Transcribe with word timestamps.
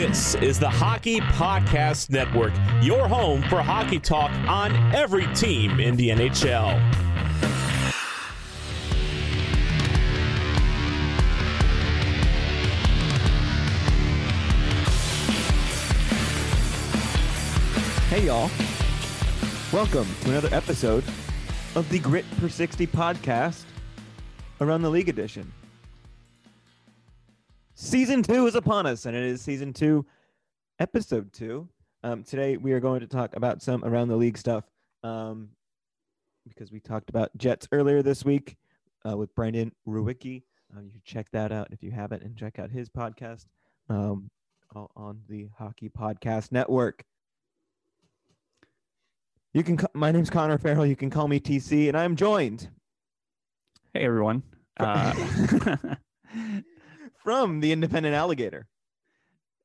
This 0.00 0.34
is 0.36 0.58
the 0.58 0.66
Hockey 0.66 1.20
Podcast 1.20 2.08
Network, 2.08 2.54
your 2.80 3.06
home 3.06 3.42
for 3.42 3.60
hockey 3.60 3.98
talk 3.98 4.30
on 4.48 4.74
every 4.94 5.26
team 5.34 5.78
in 5.78 5.94
the 5.94 6.08
NHL. 6.08 6.80
Hey, 18.08 18.24
y'all. 18.24 18.50
Welcome 19.70 20.06
to 20.22 20.30
another 20.30 20.48
episode 20.50 21.04
of 21.74 21.86
the 21.90 21.98
Grit 21.98 22.24
Per 22.38 22.48
60 22.48 22.86
podcast, 22.86 23.64
Around 24.62 24.80
the 24.80 24.88
League 24.88 25.10
edition. 25.10 25.52
Season 27.84 28.22
two 28.22 28.46
is 28.46 28.54
upon 28.56 28.84
us, 28.84 29.06
and 29.06 29.16
it 29.16 29.22
is 29.22 29.40
season 29.40 29.72
two, 29.72 30.04
episode 30.80 31.32
two. 31.32 31.66
Um, 32.04 32.22
today, 32.22 32.58
we 32.58 32.72
are 32.72 32.78
going 32.80 33.00
to 33.00 33.06
talk 33.06 33.34
about 33.34 33.62
some 33.62 33.82
Around 33.82 34.08
the 34.08 34.16
League 34.16 34.36
stuff 34.36 34.64
um, 35.02 35.48
because 36.46 36.70
we 36.70 36.78
talked 36.78 37.08
about 37.08 37.30
Jets 37.38 37.66
earlier 37.72 38.02
this 38.02 38.22
week 38.22 38.58
uh, 39.08 39.16
with 39.16 39.34
Brandon 39.34 39.72
Ruwicki. 39.88 40.42
Um, 40.76 40.84
you 40.84 40.92
should 40.92 41.06
check 41.06 41.28
that 41.32 41.52
out 41.52 41.68
if 41.70 41.82
you 41.82 41.90
haven't, 41.90 42.22
and 42.22 42.36
check 42.36 42.58
out 42.58 42.70
his 42.70 42.90
podcast 42.90 43.46
um, 43.88 44.28
all 44.76 44.90
on 44.94 45.22
the 45.30 45.48
Hockey 45.56 45.88
Podcast 45.88 46.52
Network. 46.52 47.02
You 49.54 49.62
can. 49.62 49.78
ca- 49.78 49.88
My 49.94 50.12
name's 50.12 50.28
Connor 50.28 50.58
Farrell. 50.58 50.84
You 50.84 50.96
can 50.96 51.08
call 51.08 51.28
me 51.28 51.40
TC, 51.40 51.88
and 51.88 51.96
I'm 51.96 52.14
joined 52.14 52.68
Hey 53.94 54.04
everyone. 54.04 54.42
Uh, 54.78 55.12
from 57.22 57.60
the 57.60 57.72
Independent 57.72 58.14
Alligator. 58.14 58.66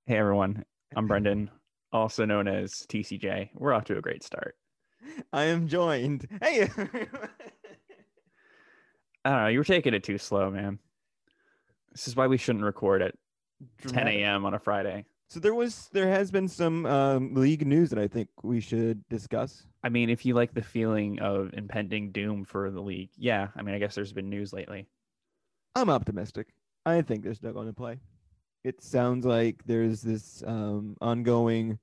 hey 0.05 0.17
everyone. 0.17 0.65
I'm 0.95 1.07
Brendan, 1.07 1.49
also 1.91 2.25
known 2.25 2.47
as 2.47 2.85
TCJ. 2.89 3.49
We're 3.53 3.73
off 3.73 3.85
to 3.85 3.97
a 3.97 4.01
great 4.01 4.23
start. 4.23 4.55
I 5.31 5.45
am 5.45 5.67
joined. 5.67 6.27
Hey, 6.41 6.63
I 9.25 9.29
don't 9.29 9.41
know. 9.41 9.47
You 9.47 9.59
were 9.59 9.63
taking 9.63 9.93
it 9.93 10.03
too 10.03 10.17
slow, 10.17 10.51
man. 10.51 10.79
This 11.91 12.07
is 12.07 12.15
why 12.15 12.27
we 12.27 12.37
shouldn't 12.37 12.65
record 12.65 13.01
at 13.01 13.15
10 13.87 14.07
a.m. 14.07 14.45
on 14.45 14.53
a 14.53 14.59
Friday. 14.59 15.05
So 15.29 15.39
there 15.39 15.55
was, 15.55 15.89
there 15.91 16.09
has 16.09 16.31
been 16.31 16.47
some 16.47 16.85
um, 16.85 17.33
league 17.33 17.65
news 17.65 17.89
that 17.89 17.99
I 17.99 18.07
think 18.07 18.29
we 18.43 18.59
should 18.59 19.07
discuss. 19.09 19.65
I 19.83 19.89
mean, 19.89 20.09
if 20.09 20.25
you 20.25 20.33
like 20.33 20.53
the 20.53 20.61
feeling 20.61 21.19
of 21.19 21.51
impending 21.53 22.11
doom 22.11 22.43
for 22.45 22.69
the 22.69 22.81
league, 22.81 23.09
yeah. 23.17 23.47
I 23.55 23.61
mean, 23.61 23.75
I 23.75 23.79
guess 23.79 23.95
there's 23.95 24.13
been 24.13 24.29
news 24.29 24.53
lately. 24.53 24.87
I'm 25.73 25.89
optimistic. 25.89 26.47
I 26.85 27.01
think 27.01 27.23
they're 27.23 27.33
still 27.33 27.53
going 27.53 27.67
to 27.67 27.73
play. 27.73 27.99
It 28.63 28.83
sounds 28.83 29.25
like 29.25 29.63
there's 29.65 30.01
this 30.01 30.43
um, 30.45 30.95
ongoing 31.01 31.79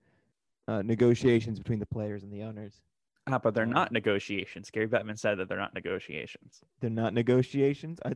uh, 0.69 0.83
negotiations 0.83 1.59
between 1.59 1.79
the 1.79 1.87
players 1.87 2.23
and 2.23 2.33
the 2.33 2.43
owners. 2.43 2.81
Ah, 3.29 3.39
but 3.39 3.55
they're 3.55 3.67
not 3.67 3.93
negotiations. 3.93 4.71
Gary 4.71 4.89
Bettman 4.89 5.19
said 5.19 5.39
that 5.39 5.49
they're 5.49 5.59
not 5.59 5.75
negotiations. 5.75 6.61
They're 6.81 6.91
not 6.91 7.15
negotiations. 7.15 8.01
I 8.05 8.15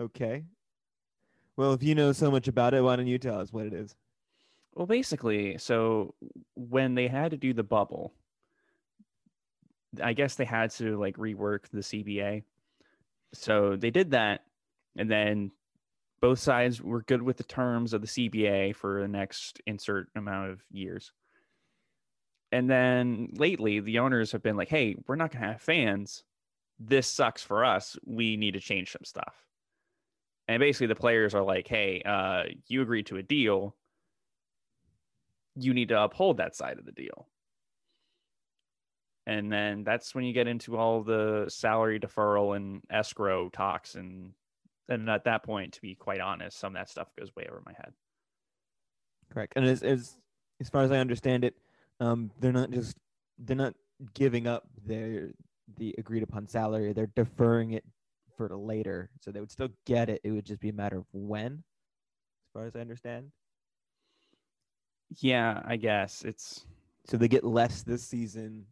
okay. 0.00 0.44
Well, 1.56 1.74
if 1.74 1.82
you 1.82 1.94
know 1.94 2.12
so 2.12 2.30
much 2.30 2.48
about 2.48 2.72
it, 2.72 2.82
why 2.82 2.96
don't 2.96 3.06
you 3.06 3.18
tell 3.18 3.40
us 3.40 3.52
what 3.52 3.66
it 3.66 3.74
is? 3.74 3.94
Well, 4.74 4.86
basically, 4.86 5.58
so 5.58 6.14
when 6.54 6.94
they 6.94 7.08
had 7.08 7.32
to 7.32 7.36
do 7.36 7.52
the 7.52 7.62
bubble, 7.62 8.14
I 10.02 10.14
guess 10.14 10.34
they 10.34 10.46
had 10.46 10.70
to 10.72 10.98
like 10.98 11.18
rework 11.18 11.68
the 11.70 11.80
CBA. 11.80 12.44
So 13.34 13.76
they 13.76 13.90
did 13.90 14.10
that, 14.12 14.42
and 14.96 15.10
then 15.10 15.52
both 16.20 16.38
sides 16.38 16.80
were 16.80 17.02
good 17.02 17.22
with 17.22 17.36
the 17.36 17.44
terms 17.44 17.92
of 17.92 18.00
the 18.00 18.06
CBA 18.06 18.74
for 18.76 19.00
the 19.00 19.08
next 19.08 19.60
insert 19.66 20.08
amount 20.14 20.50
of 20.50 20.60
years. 20.70 21.12
And 22.50 22.68
then 22.68 23.30
lately, 23.32 23.80
the 23.80 24.00
owners 24.00 24.32
have 24.32 24.42
been 24.42 24.56
like, 24.56 24.68
"Hey, 24.68 24.96
we're 25.06 25.16
not 25.16 25.32
going 25.32 25.42
to 25.42 25.48
have 25.48 25.62
fans. 25.62 26.24
This 26.78 27.06
sucks 27.08 27.42
for 27.42 27.64
us. 27.64 27.96
We 28.04 28.36
need 28.36 28.52
to 28.52 28.60
change 28.60 28.92
some 28.92 29.04
stuff." 29.04 29.46
And 30.48 30.60
basically, 30.60 30.88
the 30.88 30.94
players 30.94 31.34
are 31.34 31.42
like, 31.42 31.66
"Hey, 31.66 32.02
uh, 32.02 32.44
you 32.66 32.82
agreed 32.82 33.06
to 33.06 33.16
a 33.16 33.22
deal 33.22 33.76
you 35.54 35.74
need 35.74 35.88
to 35.88 36.02
uphold 36.02 36.38
that 36.38 36.56
side 36.56 36.78
of 36.78 36.84
the 36.84 36.92
deal. 36.92 37.28
And 39.26 39.52
then 39.52 39.84
that's 39.84 40.14
when 40.14 40.24
you 40.24 40.32
get 40.32 40.48
into 40.48 40.76
all 40.76 41.02
the 41.02 41.46
salary 41.48 42.00
deferral 42.00 42.56
and 42.56 42.82
escrow 42.90 43.48
talks. 43.48 43.94
And 43.94 44.32
and 44.88 45.08
at 45.08 45.24
that 45.24 45.44
point, 45.44 45.74
to 45.74 45.80
be 45.80 45.94
quite 45.94 46.20
honest, 46.20 46.58
some 46.58 46.74
of 46.74 46.80
that 46.80 46.90
stuff 46.90 47.08
goes 47.18 47.34
way 47.36 47.46
over 47.48 47.62
my 47.64 47.72
head. 47.72 47.92
Correct. 49.32 49.52
And 49.56 49.64
as 49.64 49.82
as 49.82 50.16
as 50.60 50.68
far 50.68 50.82
as 50.82 50.90
I 50.90 50.98
understand 50.98 51.44
it, 51.44 51.54
um, 52.00 52.30
they're 52.40 52.52
not 52.52 52.70
just 52.70 52.96
they're 53.38 53.56
not 53.56 53.74
giving 54.14 54.46
up 54.46 54.66
their 54.84 55.30
the 55.76 55.94
agreed 55.98 56.22
upon 56.22 56.46
salary. 56.48 56.92
They're 56.92 57.10
deferring 57.14 57.72
it 57.72 57.84
for 58.36 58.48
later, 58.48 59.10
so 59.20 59.30
they 59.30 59.40
would 59.40 59.50
still 59.50 59.70
get 59.86 60.08
it. 60.08 60.20
It 60.24 60.32
would 60.32 60.44
just 60.44 60.60
be 60.60 60.70
a 60.70 60.72
matter 60.72 60.98
of 60.98 61.06
when, 61.12 61.52
as 61.52 62.52
far 62.52 62.66
as 62.66 62.74
I 62.76 62.80
understand. 62.80 63.30
Yeah, 65.20 65.62
I 65.64 65.76
guess 65.76 66.22
it's 66.24 66.66
So 67.06 67.16
they 67.16 67.28
get 67.28 67.44
less 67.44 67.82
this 67.82 68.02
season, 68.02 68.66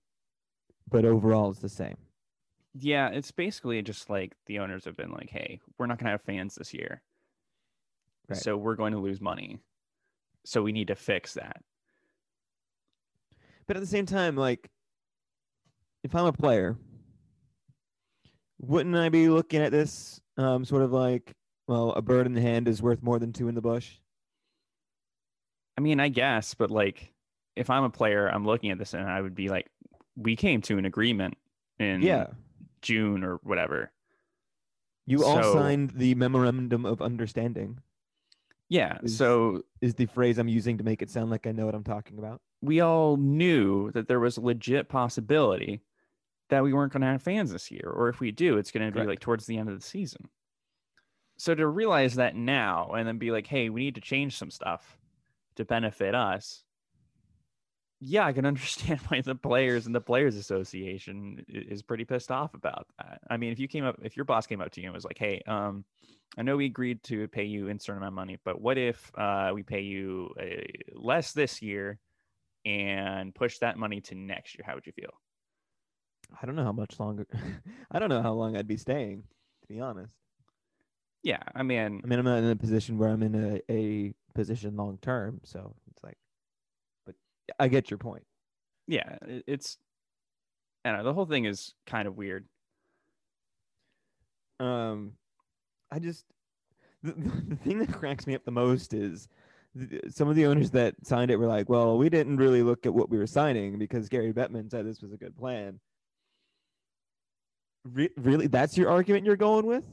but 0.90 1.04
overall 1.04 1.50
it's 1.50 1.60
the 1.60 1.68
same. 1.68 1.96
yeah, 2.74 3.08
it's 3.08 3.30
basically 3.32 3.82
just 3.82 4.10
like 4.10 4.34
the 4.46 4.58
owners 4.58 4.84
have 4.84 4.96
been 4.96 5.10
like, 5.10 5.30
hey, 5.30 5.60
we're 5.78 5.86
not 5.86 5.98
gonna 5.98 6.10
have 6.10 6.22
fans 6.22 6.54
this 6.54 6.72
year. 6.74 7.02
Right. 8.28 8.38
So 8.38 8.56
we're 8.56 8.76
going 8.76 8.92
to 8.92 8.98
lose 9.00 9.20
money. 9.20 9.58
So 10.44 10.62
we 10.62 10.70
need 10.72 10.86
to 10.88 10.94
fix 10.94 11.34
that. 11.34 11.62
But 13.66 13.76
at 13.76 13.80
the 13.80 13.88
same 13.88 14.06
time, 14.06 14.36
like, 14.36 14.70
if 16.04 16.14
I'm 16.14 16.26
a 16.26 16.32
player, 16.32 16.76
wouldn't 18.58 18.96
I 18.96 19.08
be 19.08 19.28
looking 19.28 19.60
at 19.62 19.72
this 19.72 20.20
um, 20.36 20.64
sort 20.64 20.82
of 20.82 20.92
like, 20.92 21.32
well, 21.66 21.90
a 21.90 22.02
bird 22.02 22.26
in 22.26 22.32
the 22.32 22.40
hand 22.40 22.68
is 22.68 22.80
worth 22.82 23.02
more 23.02 23.18
than 23.18 23.32
two 23.32 23.48
in 23.48 23.54
the 23.54 23.60
bush? 23.60 23.98
I 25.76 25.80
mean, 25.80 25.98
I 25.98 26.08
guess, 26.08 26.54
but 26.54 26.70
like, 26.70 27.12
if 27.56 27.68
I'm 27.68 27.84
a 27.84 27.90
player, 27.90 28.28
I'm 28.28 28.46
looking 28.46 28.70
at 28.70 28.78
this 28.78 28.94
and 28.94 29.08
I 29.08 29.20
would 29.20 29.34
be 29.34 29.48
like, 29.48 29.66
we 30.20 30.36
came 30.36 30.60
to 30.62 30.78
an 30.78 30.84
agreement 30.84 31.36
in 31.78 32.02
Yeah. 32.02 32.28
June 32.82 33.24
or 33.24 33.36
whatever. 33.42 33.90
You 35.06 35.24
all 35.24 35.42
So- 35.42 35.54
signed 35.54 35.90
the 35.90 36.14
memorandum 36.14 36.84
of 36.86 37.00
understanding, 37.02 37.80
Yeah. 38.68 38.98
Is- 39.02 39.16
So 39.16 39.64
is 39.80 39.94
the 39.94 40.06
phrase 40.06 40.38
I'm 40.38 40.48
using 40.48 40.78
to 40.78 40.84
make 40.84 41.02
it 41.02 41.10
sound 41.10 41.30
like 41.30 41.46
I 41.46 41.52
know 41.52 41.66
what 41.66 41.74
I'm 41.74 41.84
talking 41.84 42.18
about. 42.18 42.40
we 42.62 42.78
all 42.80 43.16
knew 43.16 43.90
that 43.92 44.06
there 44.06 44.20
was 44.20 44.36
a 44.36 44.40
legit 44.42 44.86
possibility 44.90 45.80
that 46.50 46.62
we 46.62 46.74
weren't 46.74 46.92
going 46.92 47.00
to 47.00 47.06
have 47.06 47.22
fans 47.22 47.50
this 47.52 47.70
year, 47.70 47.88
or 47.90 48.10
if 48.10 48.20
we 48.20 48.30
do, 48.30 48.58
it's 48.58 48.70
going 48.70 48.92
to 48.92 49.00
be 49.00 49.06
like 49.06 49.18
towards 49.20 49.46
the 49.46 49.56
end 49.56 49.70
of 49.70 49.74
the 49.80 49.84
season. 49.86 50.28
So 51.38 51.54
to 51.54 51.66
realize 51.66 52.16
that 52.16 52.36
now 52.36 52.90
and 52.92 53.08
then 53.08 53.16
be 53.16 53.30
like, 53.30 53.46
hey, 53.46 53.70
we 53.70 53.80
need 53.80 53.94
to 53.94 54.00
change 54.02 54.36
some 54.36 54.50
stuff 54.50 54.98
to 55.54 55.64
benefit 55.64 56.14
us. 56.14 56.64
Yeah, 58.00 58.24
I 58.24 58.32
can 58.32 58.46
understand 58.46 59.00
why 59.08 59.20
the 59.20 59.34
players 59.34 59.86
and 59.86 59.94
the 59.94 60.00
Players 60.00 60.36
Association 60.36 61.44
is 61.48 61.82
pretty 61.82 62.04
pissed 62.04 62.30
off 62.30 62.54
about 62.54 62.86
that. 62.98 63.20
I 63.28 63.36
mean, 63.36 63.52
if 63.52 63.58
you 63.58 63.68
came 63.68 63.84
up, 63.84 63.96
if 64.02 64.16
your 64.16 64.24
boss 64.24 64.46
came 64.46 64.60
up 64.60 64.70
to 64.72 64.80
you 64.80 64.86
and 64.86 64.94
was 64.94 65.04
like, 65.04 65.18
"Hey, 65.18 65.42
um, 65.46 65.84
I 66.38 66.42
know 66.42 66.56
we 66.56 66.66
agreed 66.66 67.02
to 67.04 67.28
pay 67.28 67.44
you 67.44 67.68
a 67.68 67.78
certain 67.78 67.98
amount 67.98 68.12
of 68.12 68.14
money, 68.14 68.38
but 68.44 68.60
what 68.60 68.78
if 68.78 69.10
uh, 69.16 69.50
we 69.54 69.62
pay 69.62 69.82
you 69.82 70.30
uh, 70.40 70.62
less 70.94 71.32
this 71.32 71.60
year 71.60 71.98
and 72.64 73.34
push 73.34 73.58
that 73.58 73.76
money 73.76 74.00
to 74.02 74.14
next 74.14 74.56
year? 74.56 74.64
How 74.66 74.74
would 74.74 74.86
you 74.86 74.92
feel?" 74.92 75.12
I 76.40 76.46
don't 76.46 76.54
know 76.54 76.64
how 76.64 76.72
much 76.72 76.98
longer. 76.98 77.26
I 77.90 77.98
don't 77.98 78.08
know 78.08 78.22
how 78.22 78.32
long 78.32 78.56
I'd 78.56 78.68
be 78.68 78.76
staying, 78.76 79.24
to 79.62 79.68
be 79.68 79.80
honest. 79.80 80.12
Yeah, 81.22 81.42
I 81.54 81.62
mean, 81.62 82.00
I 82.02 82.06
mean, 82.06 82.18
I'm 82.18 82.24
not 82.24 82.38
in 82.38 82.50
a 82.50 82.56
position 82.56 82.96
where 82.96 83.10
I'm 83.10 83.22
in 83.22 83.34
a, 83.34 83.60
a 83.70 84.14
position 84.34 84.76
long 84.76 84.98
term, 85.02 85.40
so 85.44 85.74
it's 85.90 86.02
like, 86.02 86.16
I 87.58 87.68
get 87.68 87.90
your 87.90 87.98
point. 87.98 88.24
yeah, 88.86 89.16
it's. 89.46 89.78
I 90.84 90.90
don't 90.90 90.98
know. 90.98 91.04
The 91.04 91.14
whole 91.14 91.26
thing 91.26 91.44
is 91.44 91.74
kind 91.86 92.08
of 92.08 92.16
weird. 92.16 92.46
Um, 94.58 95.12
I 95.90 95.98
just 95.98 96.24
the, 97.02 97.12
the 97.48 97.56
thing 97.56 97.78
that 97.78 97.92
cracks 97.92 98.26
me 98.26 98.34
up 98.34 98.44
the 98.44 98.50
most 98.50 98.94
is 98.94 99.28
some 100.08 100.28
of 100.28 100.34
the 100.34 100.46
owners 100.46 100.70
that 100.72 100.94
signed 101.04 101.30
it 101.30 101.36
were 101.36 101.46
like, 101.46 101.68
"Well, 101.68 101.96
we 101.98 102.08
didn't 102.08 102.38
really 102.38 102.62
look 102.62 102.86
at 102.86 102.94
what 102.94 103.10
we 103.10 103.18
were 103.18 103.26
signing 103.26 103.78
because 103.78 104.08
Gary 104.08 104.32
Bettman 104.32 104.70
said 104.70 104.86
this 104.86 105.02
was 105.02 105.12
a 105.12 105.16
good 105.16 105.36
plan." 105.36 105.80
Re- 107.84 108.10
really, 108.16 108.46
that's 108.46 108.76
your 108.76 108.90
argument 108.90 109.24
you're 109.24 109.36
going 109.36 109.66
with? 109.66 109.84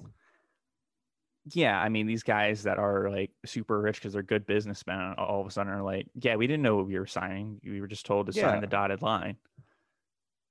Yeah, 1.54 1.80
I 1.80 1.90
mean, 1.90 2.08
these 2.08 2.24
guys 2.24 2.64
that 2.64 2.78
are 2.78 3.10
like 3.10 3.32
super 3.46 3.80
rich 3.80 3.98
because 3.98 4.14
they're 4.14 4.24
good 4.24 4.46
businessmen 4.46 5.14
all 5.18 5.42
of 5.42 5.48
a 5.48 5.52
sudden 5.52 5.72
are 5.72 5.84
like, 5.84 6.08
yeah, 6.16 6.36
we 6.36 6.48
didn't 6.48 6.64
know 6.64 6.76
what 6.76 6.88
we 6.88 6.98
were 7.00 7.06
signing. 7.06 7.60
We 7.64 7.82
were 7.82 7.88
just 7.88 8.06
told 8.06 8.28
to 8.28 8.34
Yeah. 8.34 8.50
sign 8.50 8.62
the 8.62 8.68
dotted 8.68 9.02
line. 9.02 9.38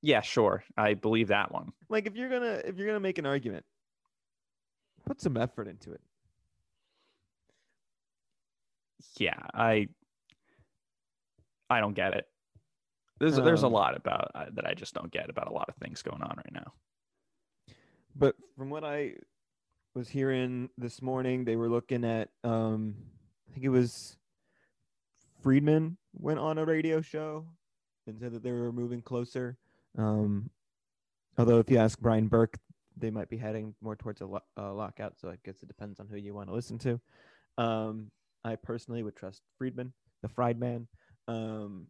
Yeah, 0.03 0.21
sure. 0.21 0.65
I 0.77 0.95
believe 0.95 1.29
that 1.29 1.51
one. 1.53 1.73
Like, 1.89 2.07
if 2.07 2.15
you're 2.17 2.29
gonna 2.29 2.63
if 2.65 2.77
you're 2.77 2.87
gonna 2.87 3.01
make 3.01 3.19
an 3.19 3.27
argument, 3.27 3.65
put 5.05 5.21
some 5.21 5.37
effort 5.37 5.69
into 5.69 5.93
it. 5.93 6.01
yeah, 9.19 9.39
I 9.55 9.89
I 11.69 11.81
don't 11.81 11.95
get 11.95 12.15
it. 12.15 12.27
There's 13.19 13.37
there's 13.37 13.63
a 13.63 13.67
Um, 13.67 13.73
lot 13.73 13.97
about 13.97 14.31
uh, 14.35 14.47
that 14.53 14.67
I 14.67 14.75
just 14.75 14.95
don't 14.95 15.11
get 15.11 15.31
about 15.31 15.49
a 15.49 15.53
lot 15.53 15.69
of 15.69 15.77
things 15.77 16.03
going 16.03 16.23
on 16.23 16.35
right 16.37 16.53
now. 16.53 16.73
But 18.15 18.37
from 18.57 18.71
what 18.71 18.85
I 18.85 19.15
was 19.97 20.09
hearing 20.11 20.69
this 20.77 21.01
morning, 21.01 21.45
they 21.45 21.57
were 21.57 21.71
looking 21.71 22.05
at 22.05 22.29
um 22.45 22.95
I 23.49 23.55
think 23.55 23.65
it 23.65 23.71
was 23.71 24.19
Friedman 25.43 25.97
went 26.13 26.39
on 26.39 26.59
a 26.59 26.65
radio 26.67 27.01
show 27.01 27.47
and 28.07 28.21
said 28.21 28.33
that 28.33 28.43
they 28.43 28.53
were 28.53 28.73
moving 28.73 29.01
closer. 29.01 29.57
Um 29.97 30.51
although 31.39 31.59
if 31.59 31.71
you 31.71 31.79
ask 31.79 31.99
Brian 31.99 32.29
Burke, 32.29 32.59
they 32.99 33.11
might 33.11 33.31
be 33.31 33.39
heading 33.39 33.75
more 33.81 33.97
towards 33.97 34.21
a 34.21 34.27
lo- 34.27 34.41
uh, 34.59 34.73
lockout, 34.73 35.19
so 35.19 35.31
I 35.31 35.37
guess 35.45 35.63
it 35.63 35.69
depends 35.69 35.99
on 35.99 36.09
who 36.09 36.17
you 36.17 36.35
want 36.35 36.51
to 36.51 36.55
listen 36.55 36.79
to. 36.81 37.01
Um 37.57 38.11
I 38.45 38.57
personally 38.57 39.03
would 39.03 39.17
trust 39.17 39.41
Friedman, 39.57 39.95
the 40.23 40.29
Friedman. 40.29 40.89
Um 41.27 41.87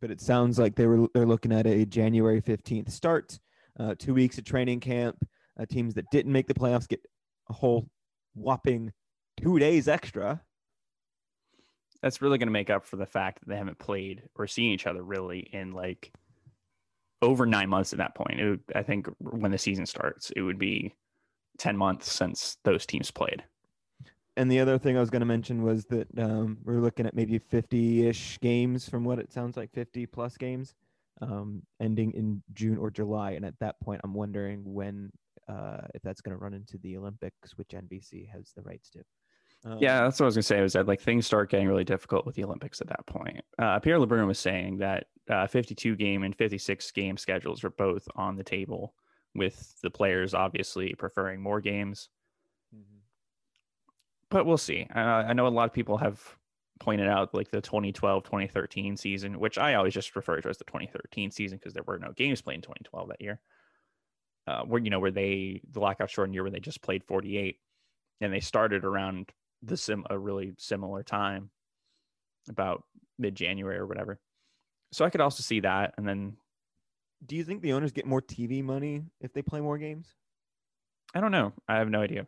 but 0.00 0.10
it 0.10 0.22
sounds 0.22 0.58
like 0.58 0.74
they 0.74 0.86
were 0.86 1.06
they're 1.12 1.26
looking 1.26 1.52
at 1.52 1.66
a 1.66 1.84
January 1.84 2.40
15th 2.40 2.90
start 2.90 3.38
uh, 3.78 3.94
two 3.98 4.12
weeks 4.14 4.38
of 4.38 4.44
training 4.44 4.80
camp. 4.80 5.16
Uh, 5.58 5.66
teams 5.66 5.94
that 5.94 6.10
didn't 6.12 6.32
make 6.32 6.46
the 6.46 6.54
playoffs 6.54 6.88
get 6.88 7.00
a 7.50 7.52
whole 7.52 7.88
whopping 8.34 8.92
two 9.40 9.58
days 9.58 9.88
extra. 9.88 10.40
That's 12.02 12.22
really 12.22 12.38
going 12.38 12.46
to 12.46 12.52
make 12.52 12.70
up 12.70 12.86
for 12.86 12.96
the 12.96 13.06
fact 13.06 13.40
that 13.40 13.48
they 13.48 13.56
haven't 13.56 13.78
played 13.78 14.22
or 14.36 14.46
seen 14.46 14.70
each 14.70 14.86
other 14.86 15.02
really 15.02 15.40
in 15.52 15.72
like 15.72 16.12
over 17.22 17.44
nine 17.44 17.68
months 17.68 17.92
at 17.92 17.98
that 17.98 18.14
point. 18.14 18.40
It 18.40 18.50
would, 18.50 18.62
I 18.74 18.82
think 18.82 19.08
when 19.18 19.50
the 19.50 19.58
season 19.58 19.86
starts, 19.86 20.30
it 20.36 20.42
would 20.42 20.58
be 20.58 20.94
10 21.58 21.76
months 21.76 22.12
since 22.12 22.56
those 22.64 22.86
teams 22.86 23.10
played. 23.10 23.42
And 24.36 24.50
the 24.50 24.60
other 24.60 24.78
thing 24.78 24.96
I 24.96 25.00
was 25.00 25.10
going 25.10 25.20
to 25.20 25.26
mention 25.26 25.62
was 25.62 25.84
that 25.86 26.06
um, 26.16 26.58
we're 26.62 26.80
looking 26.80 27.06
at 27.06 27.16
maybe 27.16 27.38
50 27.38 28.06
ish 28.06 28.38
games 28.40 28.88
from 28.88 29.02
what 29.02 29.18
it 29.18 29.32
sounds 29.32 29.56
like 29.56 29.72
50 29.72 30.06
plus 30.06 30.36
games 30.36 30.74
um, 31.20 31.62
ending 31.80 32.12
in 32.12 32.42
June 32.54 32.78
or 32.78 32.90
July. 32.90 33.32
And 33.32 33.44
at 33.44 33.58
that 33.58 33.80
point, 33.80 34.00
I'm 34.04 34.14
wondering 34.14 34.62
when, 34.64 35.10
uh, 35.48 35.86
if 35.94 36.02
that's 36.02 36.20
going 36.20 36.36
to 36.36 36.42
run 36.42 36.54
into 36.54 36.78
the 36.78 36.96
Olympics, 36.96 37.56
which 37.56 37.68
NBC 37.70 38.28
has 38.30 38.52
the 38.54 38.62
rights 38.62 38.90
to. 38.90 39.00
Um, 39.64 39.78
Yeah, 39.80 40.02
that's 40.02 40.20
what 40.20 40.24
I 40.24 40.28
was 40.28 40.36
gonna 40.36 40.42
say. 40.42 40.60
Was 40.60 40.74
that 40.74 40.86
like 40.86 41.00
things 41.00 41.26
start 41.26 41.50
getting 41.50 41.66
really 41.66 41.84
difficult 41.84 42.24
with 42.26 42.36
the 42.36 42.44
Olympics 42.44 42.80
at 42.80 42.86
that 42.88 43.04
point? 43.06 43.40
Uh, 43.58 43.80
Pierre 43.80 43.98
LeBrun 43.98 44.26
was 44.26 44.38
saying 44.38 44.78
that 44.78 45.06
uh, 45.28 45.46
52 45.46 45.96
game 45.96 46.22
and 46.22 46.36
56 46.36 46.90
game 46.92 47.16
schedules 47.16 47.64
are 47.64 47.70
both 47.70 48.06
on 48.14 48.36
the 48.36 48.44
table, 48.44 48.94
with 49.34 49.74
the 49.82 49.90
players 49.90 50.32
obviously 50.32 50.94
preferring 50.94 51.40
more 51.40 51.60
games. 51.60 52.08
Mhm. 52.74 53.00
But 54.30 54.46
we'll 54.46 54.58
see. 54.58 54.86
Uh, 54.94 54.98
I 54.98 55.32
know 55.32 55.46
a 55.46 55.48
lot 55.48 55.64
of 55.68 55.72
people 55.72 55.96
have 55.98 56.22
pointed 56.80 57.08
out 57.08 57.34
like 57.34 57.50
the 57.50 57.60
2012 57.60 58.22
2013 58.22 58.96
season, 58.96 59.40
which 59.40 59.58
I 59.58 59.74
always 59.74 59.94
just 59.94 60.14
refer 60.14 60.40
to 60.40 60.48
as 60.48 60.58
the 60.58 60.64
2013 60.64 61.30
season 61.32 61.58
because 61.58 61.74
there 61.74 61.82
were 61.82 61.98
no 61.98 62.12
games 62.12 62.40
played 62.40 62.56
in 62.56 62.62
2012 62.62 63.08
that 63.08 63.20
year. 63.20 63.40
Uh, 64.48 64.62
where 64.64 64.80
you 64.80 64.88
know 64.88 65.00
where 65.00 65.10
they 65.10 65.60
the 65.72 65.80
lockout 65.80 66.08
shortened 66.10 66.32
year 66.34 66.42
where 66.42 66.50
they 66.50 66.60
just 66.60 66.80
played 66.80 67.04
48, 67.04 67.58
and 68.22 68.32
they 68.32 68.40
started 68.40 68.82
around 68.84 69.30
the 69.62 69.76
sim 69.76 70.06
a 70.08 70.18
really 70.18 70.54
similar 70.58 71.02
time, 71.02 71.50
about 72.48 72.84
mid 73.18 73.34
January 73.34 73.76
or 73.76 73.86
whatever. 73.86 74.18
So 74.92 75.04
I 75.04 75.10
could 75.10 75.20
also 75.20 75.42
see 75.42 75.60
that, 75.60 75.92
and 75.98 76.08
then 76.08 76.38
Do 77.26 77.36
you 77.36 77.44
think 77.44 77.62
the 77.62 77.72
owners 77.72 77.92
get 77.92 78.06
more 78.06 78.22
TV 78.22 78.62
money 78.62 79.02
if 79.20 79.32
they 79.32 79.42
play 79.42 79.60
more 79.60 79.78
games? 79.78 80.14
I 81.14 81.20
don't 81.20 81.32
know. 81.32 81.52
I 81.68 81.76
have 81.76 81.90
no 81.90 82.00
idea. 82.00 82.26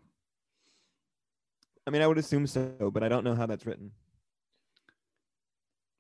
I 1.87 1.91
mean, 1.91 2.03
I 2.03 2.07
would 2.07 2.19
assume 2.19 2.47
so, 2.47 2.91
but 2.93 3.03
I 3.03 3.09
don't 3.09 3.25
know 3.25 3.35
how 3.35 3.47
that's 3.47 3.67
written. 3.67 3.93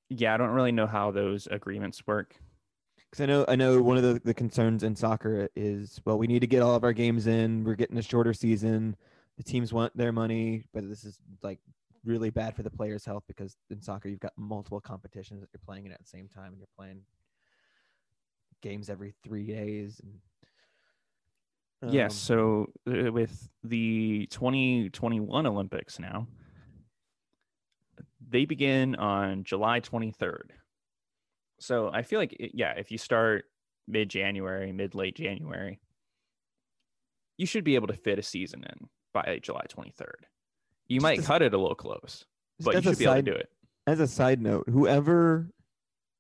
Yeah, 0.09 0.35
I 0.35 0.37
don't 0.37 0.51
really 0.51 0.73
know 0.73 0.87
how 0.87 1.11
those 1.13 1.47
agreements 1.47 2.07
work. 2.07 2.37
Because 3.11 3.23
I 3.23 3.27
know, 3.27 3.45
I 3.49 3.57
know 3.57 3.83
one 3.83 3.97
of 3.97 4.05
the, 4.05 4.21
the 4.25 4.35
concerns 4.35 4.85
in 4.85 4.95
soccer 4.95 5.49
is, 5.57 6.01
well, 6.05 6.17
we 6.17 6.29
need 6.29 6.41
to 6.41 6.47
get 6.47 6.63
all 6.63 6.77
of 6.77 6.85
our 6.85 6.93
games 6.93 7.27
in. 7.27 7.65
We're 7.65 7.75
getting 7.75 7.99
a 7.99 8.03
shorter 8.03 8.33
season. 8.33 8.97
The 9.37 9.43
teams 9.43 9.73
want 9.73 9.97
their 9.97 10.13
money, 10.13 10.65
but 10.73 10.89
this 10.89 11.05
is 11.05 11.19
like 11.43 11.59
really 12.05 12.31
bad 12.31 12.55
for 12.55 12.63
the 12.63 12.71
players' 12.71 13.05
health 13.05 13.25
because 13.27 13.57
in 13.71 13.83
soccer 13.83 14.09
you've 14.09 14.21
got 14.21 14.33
multiple 14.37 14.81
competitions 14.81 15.41
that 15.41 15.49
you're 15.53 15.63
playing 15.65 15.87
in 15.87 15.93
at 15.93 15.99
the 15.99 16.09
same 16.09 16.29
time, 16.29 16.53
and 16.53 16.59
you're 16.59 16.69
playing 16.77 17.03
games 18.61 18.89
every 18.89 19.15
three 19.25 19.47
days. 19.47 20.01
And 21.83 21.93
yes. 21.93 22.13
um, 22.13 22.17
So 22.17 22.67
uh, 22.87 23.11
with 23.13 23.49
the 23.65 24.29
2021 24.31 25.47
Olympics 25.47 25.99
now, 25.99 26.27
they 28.29 28.45
begin 28.45 28.95
on 28.97 29.45
July 29.45 29.81
23rd. 29.81 30.51
So 31.61 31.91
I 31.93 32.03
feel 32.03 32.19
like, 32.19 32.33
it- 32.35 32.53
yeah, 32.55 32.73
if 32.73 32.91
you 32.91 32.99
start 32.99 33.45
mid 33.87 34.09
January, 34.09 34.73
mid 34.73 34.95
late 34.95 35.15
January, 35.17 35.79
you 37.37 37.47
should 37.47 37.65
be 37.65 37.75
able 37.75 37.87
to 37.89 37.95
fit 37.95 38.19
a 38.19 38.23
season 38.23 38.65
in 38.65 38.89
by 39.13 39.39
July 39.43 39.65
23rd. 39.69 40.27
You 40.89 40.97
Just 40.97 41.03
might 41.03 41.19
as- 41.21 41.27
cut 41.27 41.43
it 41.43 41.55
a 41.55 41.59
little 41.59 41.75
close, 41.75 42.25
but 42.61 42.75
you 42.75 42.83
should 42.83 42.99
be 42.99 43.05
able 43.05 43.15
to 43.17 43.23
do 43.23 43.33
it. 43.33 43.51
as 43.87 44.01
a 44.01 44.07
side 44.07 44.41
note, 44.41 44.69
whoever 44.69 45.51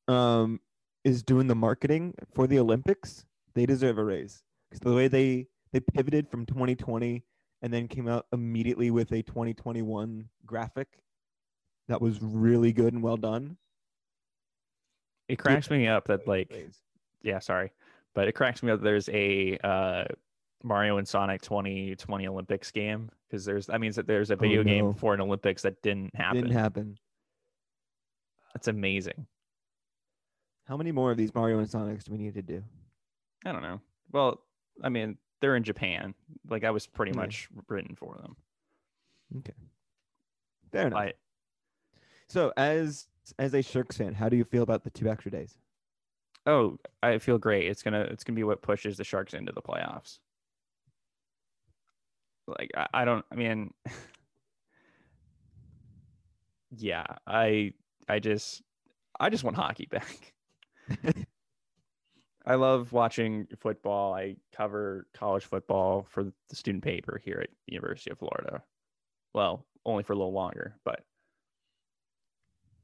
um 0.08 0.60
is 1.04 1.22
doing 1.22 1.46
the 1.46 1.54
marketing 1.54 2.14
for 2.34 2.46
the 2.46 2.58
Olympics, 2.58 3.24
they 3.54 3.64
deserve 3.66 3.96
a 3.98 4.04
raise 4.04 4.42
because 4.68 4.80
the 4.80 4.94
way 4.94 5.08
they 5.08 5.46
they 5.72 5.80
pivoted 5.80 6.28
from 6.28 6.44
2020 6.46 7.24
and 7.62 7.72
then 7.72 7.86
came 7.86 8.08
out 8.08 8.26
immediately 8.32 8.90
with 8.90 9.12
a 9.12 9.22
2021 9.22 10.28
graphic 10.44 10.98
that 11.88 12.00
was 12.00 12.20
really 12.22 12.72
good 12.72 12.92
and 12.92 13.02
well 13.02 13.16
done. 13.16 13.56
It 15.30 15.36
cracks 15.38 15.70
me 15.70 15.86
up 15.86 16.06
that 16.08 16.26
like 16.26 16.48
Raise. 16.50 16.78
yeah, 17.22 17.38
sorry, 17.38 17.72
but 18.14 18.28
it 18.28 18.32
cracks 18.32 18.62
me 18.62 18.70
up. 18.72 18.80
There's 18.82 19.08
a 19.10 19.56
uh, 19.64 20.04
Mario 20.62 20.98
and 20.98 21.06
Sonic 21.06 21.40
2020 21.42 22.26
Olympics 22.28 22.70
game 22.70 23.10
because 23.28 23.44
there's 23.44 23.66
that 23.66 23.80
means 23.80 23.96
that 23.96 24.06
there's 24.06 24.30
a 24.30 24.36
video 24.36 24.60
Oh, 24.60 24.64
no. 24.64 24.70
game 24.70 24.94
for 24.94 25.14
an 25.14 25.20
Olympics 25.20 25.62
that 25.62 25.80
didn't 25.82 26.14
happen. 26.14 26.42
didn't 26.42 26.56
happen. 26.56 26.98
That's 28.54 28.68
amazing. 28.68 29.26
How 30.66 30.76
many 30.76 30.92
more 30.92 31.10
of 31.10 31.16
these 31.16 31.34
Mario 31.34 31.58
and 31.58 31.68
Sonics 31.68 32.04
do 32.04 32.12
we 32.12 32.18
need 32.18 32.34
to 32.34 32.42
do? 32.42 32.62
I 33.44 33.52
don't 33.52 33.62
know. 33.62 33.80
Well, 34.12 34.40
I 34.82 34.88
mean, 34.88 35.16
they're 35.40 35.56
in 35.56 35.62
Japan. 35.64 36.14
Like 36.48 36.64
I 36.64 36.70
was 36.70 36.86
pretty 36.86 37.12
Yeah. 37.12 37.16
much 37.22 37.48
written 37.68 37.94
for 37.96 38.16
them. 38.20 38.36
Okay 39.38 39.52
fair 40.72 40.86
enough. 40.86 41.00
I, 41.00 41.12
So 42.30 42.52
as 42.56 43.08
as 43.38 43.54
a 43.54 43.62
Sharks 43.62 43.96
fan, 43.96 44.14
how 44.14 44.28
do 44.28 44.36
you 44.36 44.44
feel 44.44 44.62
about 44.62 44.84
the 44.84 44.90
two 44.90 45.08
extra 45.08 45.30
days? 45.32 45.58
oh, 46.46 46.78
I 47.02 47.18
feel 47.18 47.38
great. 47.38 47.66
It's 47.66 47.82
gonna 47.82 48.02
it's 48.02 48.24
gonna 48.24 48.36
be 48.36 48.44
what 48.44 48.62
pushes 48.62 48.96
the 48.96 49.04
Sharks 49.04 49.34
into 49.34 49.52
the 49.52 49.62
playoffs. 49.62 50.18
Like 52.46 52.70
I, 52.76 52.86
I 52.94 53.04
don't. 53.04 53.24
I 53.30 53.34
mean, 53.34 53.72
yeah. 56.70 57.06
I 57.26 57.72
I 58.08 58.18
just 58.18 58.62
I 59.18 59.30
just 59.30 59.44
want 59.44 59.56
hockey 59.56 59.86
back. 59.90 60.34
I 62.46 62.54
love 62.54 62.92
watching 62.92 63.46
football. 63.58 64.14
I 64.14 64.36
cover 64.56 65.06
college 65.14 65.44
football 65.44 66.06
for 66.08 66.24
the 66.24 66.56
student 66.56 66.82
paper 66.82 67.20
here 67.22 67.40
at 67.42 67.50
the 67.66 67.74
University 67.74 68.10
of 68.10 68.18
Florida. 68.18 68.62
Well, 69.34 69.66
only 69.84 70.02
for 70.02 70.14
a 70.14 70.16
little 70.16 70.32
longer, 70.32 70.74
but 70.84 71.04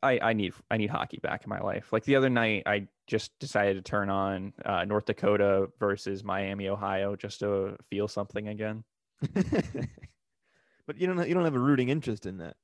I 0.03 0.19
I 0.21 0.33
need 0.33 0.55
I 0.71 0.77
need 0.77 0.91
hockey 0.91 1.19
back 1.23 1.45
in 1.45 1.51
my 1.51 1.61
life. 1.61 1.93
Like 1.93 2.05
the 2.05 2.17
other 2.17 2.31
night, 2.31 2.65
I 2.67 2.89
just 3.07 3.39
decided 3.39 3.77
to 3.77 3.83
turn 3.83 4.11
on 4.11 4.53
uh, 4.65 4.85
North 4.85 5.07
Dakota 5.07 5.69
versus 5.79 6.25
Miami, 6.25 6.69
Ohio, 6.69 7.17
just 7.17 7.41
to 7.41 7.77
feel 7.91 8.09
something 8.09 8.49
again. 8.49 8.85
but 9.33 10.97
you 10.97 11.07
don't 11.07 11.29
you 11.29 11.35
don't 11.35 11.45
have 11.45 11.55
a 11.55 11.59
rooting 11.59 11.89
interest 11.89 12.27
in 12.27 12.39
that. 12.39 12.57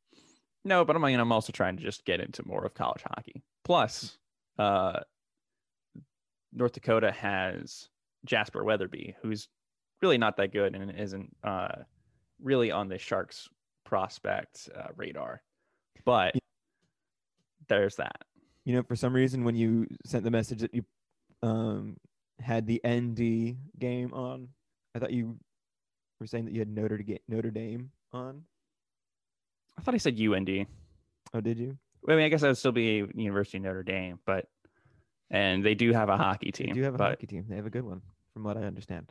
No, 0.65 0.85
but 0.85 0.95
I'm 0.95 1.03
mean, 1.03 1.19
I'm 1.19 1.33
also 1.33 1.53
trying 1.53 1.77
to 1.77 1.83
just 1.83 2.05
get 2.05 2.21
into 2.21 2.47
more 2.47 2.65
of 2.65 2.75
college 2.75 3.03
hockey. 3.03 3.43
Plus, 3.65 4.17
uh, 4.59 5.01
North 6.53 6.73
Dakota 6.73 7.11
has 7.11 7.89
Jasper 8.25 8.63
Weatherby, 8.63 9.17
who's 9.23 9.49
really 10.03 10.19
not 10.19 10.37
that 10.37 10.53
good 10.53 10.75
and 10.75 10.91
isn't 10.93 11.35
uh, 11.43 11.83
really 12.41 12.71
on 12.71 12.89
the 12.89 12.99
Sharks 12.99 13.49
prospect 13.85 14.69
uh, 14.77 14.89
radar. 14.97 15.43
But 16.05 16.35
there's 17.69 17.97
that. 17.97 18.25
You 18.65 18.75
know, 18.75 18.83
for 18.83 18.97
some 18.97 19.13
reason, 19.13 19.45
when 19.45 19.57
you 19.57 19.87
sent 20.05 20.25
the 20.25 20.31
message 20.31 20.61
that 20.61 20.75
you 20.75 20.85
um, 21.43 21.97
had 22.41 22.67
the 22.67 22.81
ND 22.87 23.57
game 23.79 24.13
on, 24.13 24.49
I 24.95 24.99
thought 24.99 25.13
you 25.13 25.37
were 26.21 26.27
saying 26.27 26.45
that 26.45 26.53
you 26.53 26.61
had 26.61 26.69
Notre 26.69 26.99
Dame, 26.99 27.19
Notre 27.29 27.51
Dame 27.51 27.91
on. 28.13 28.43
I 29.79 29.83
thought 29.83 29.95
I 29.95 29.99
said 29.99 30.21
UND. 30.21 30.67
Oh, 31.35 31.41
did 31.41 31.59
you? 31.59 31.77
I 32.09 32.15
mean, 32.15 32.25
I 32.25 32.29
guess 32.29 32.43
I 32.43 32.49
would 32.49 32.59
still 32.59 32.73
be 32.73 33.05
University 33.15 33.59
of 33.59 33.65
Notre 33.65 33.83
Dame, 33.83 34.19
but 34.27 34.47
and 35.31 35.65
they 35.65 35.75
do 35.75 35.93
have 35.93 36.09
a 36.09 36.17
hockey 36.17 36.53
team. 36.53 36.69
They 36.69 36.75
do 36.75 36.83
have 36.83 36.95
a 36.95 36.99
but 36.99 37.11
hockey 37.11 37.27
team. 37.27 37.47
They 37.49 37.57
have 37.57 37.67
a 37.67 37.71
good 37.71 37.85
one, 37.85 38.03
from 38.33 38.45
what 38.45 38.57
I 38.57 38.63
understand. 38.63 39.11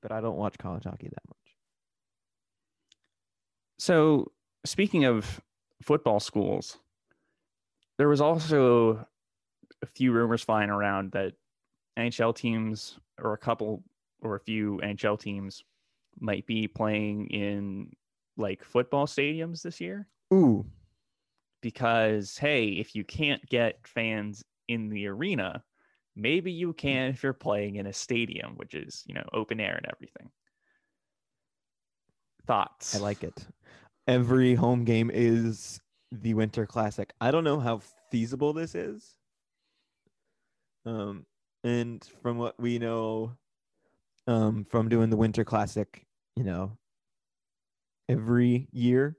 But 0.00 0.12
I 0.12 0.20
don't 0.20 0.36
watch 0.36 0.56
college 0.58 0.84
hockey 0.84 1.08
that 1.08 1.22
much. 1.28 1.36
so 3.78 4.30
speaking 4.64 5.04
of 5.04 5.40
football 5.82 6.20
schools, 6.20 6.78
there 8.00 8.08
was 8.08 8.22
also 8.22 9.06
a 9.82 9.86
few 9.86 10.10
rumors 10.10 10.42
flying 10.42 10.70
around 10.70 11.12
that 11.12 11.34
NHL 11.98 12.34
teams 12.34 12.98
or 13.20 13.34
a 13.34 13.38
couple 13.38 13.84
or 14.22 14.36
a 14.36 14.40
few 14.40 14.80
NHL 14.82 15.20
teams 15.20 15.62
might 16.18 16.46
be 16.46 16.66
playing 16.66 17.26
in 17.26 17.92
like 18.38 18.64
football 18.64 19.06
stadiums 19.06 19.60
this 19.60 19.82
year 19.82 20.08
Ooh, 20.32 20.64
because 21.60 22.38
hey, 22.38 22.68
if 22.68 22.94
you 22.94 23.04
can't 23.04 23.44
get 23.44 23.86
fans 23.86 24.42
in 24.68 24.88
the 24.88 25.06
arena, 25.06 25.62
maybe 26.16 26.50
you 26.50 26.72
can 26.72 27.10
if 27.10 27.22
you're 27.22 27.34
playing 27.34 27.76
in 27.76 27.86
a 27.86 27.92
stadium, 27.92 28.54
which 28.56 28.72
is, 28.72 29.04
you 29.06 29.12
know, 29.12 29.28
open 29.34 29.60
air 29.60 29.76
and 29.76 29.86
everything. 29.94 30.30
Thoughts? 32.46 32.96
I 32.96 33.00
like 33.00 33.22
it. 33.24 33.46
Every 34.08 34.54
home 34.54 34.84
game 34.84 35.10
is 35.12 35.82
the 36.12 36.34
Winter 36.34 36.66
Classic. 36.66 37.12
I 37.20 37.30
don't 37.30 37.44
know 37.44 37.60
how 37.60 37.80
feasible 38.10 38.52
this 38.52 38.74
is. 38.74 39.16
Um, 40.84 41.26
and 41.62 42.04
from 42.22 42.38
what 42.38 42.58
we 42.58 42.78
know, 42.78 43.36
um, 44.26 44.64
from 44.64 44.88
doing 44.88 45.10
the 45.10 45.16
Winter 45.16 45.44
Classic, 45.44 46.04
you 46.36 46.44
know, 46.44 46.78
every 48.08 48.68
year, 48.72 49.16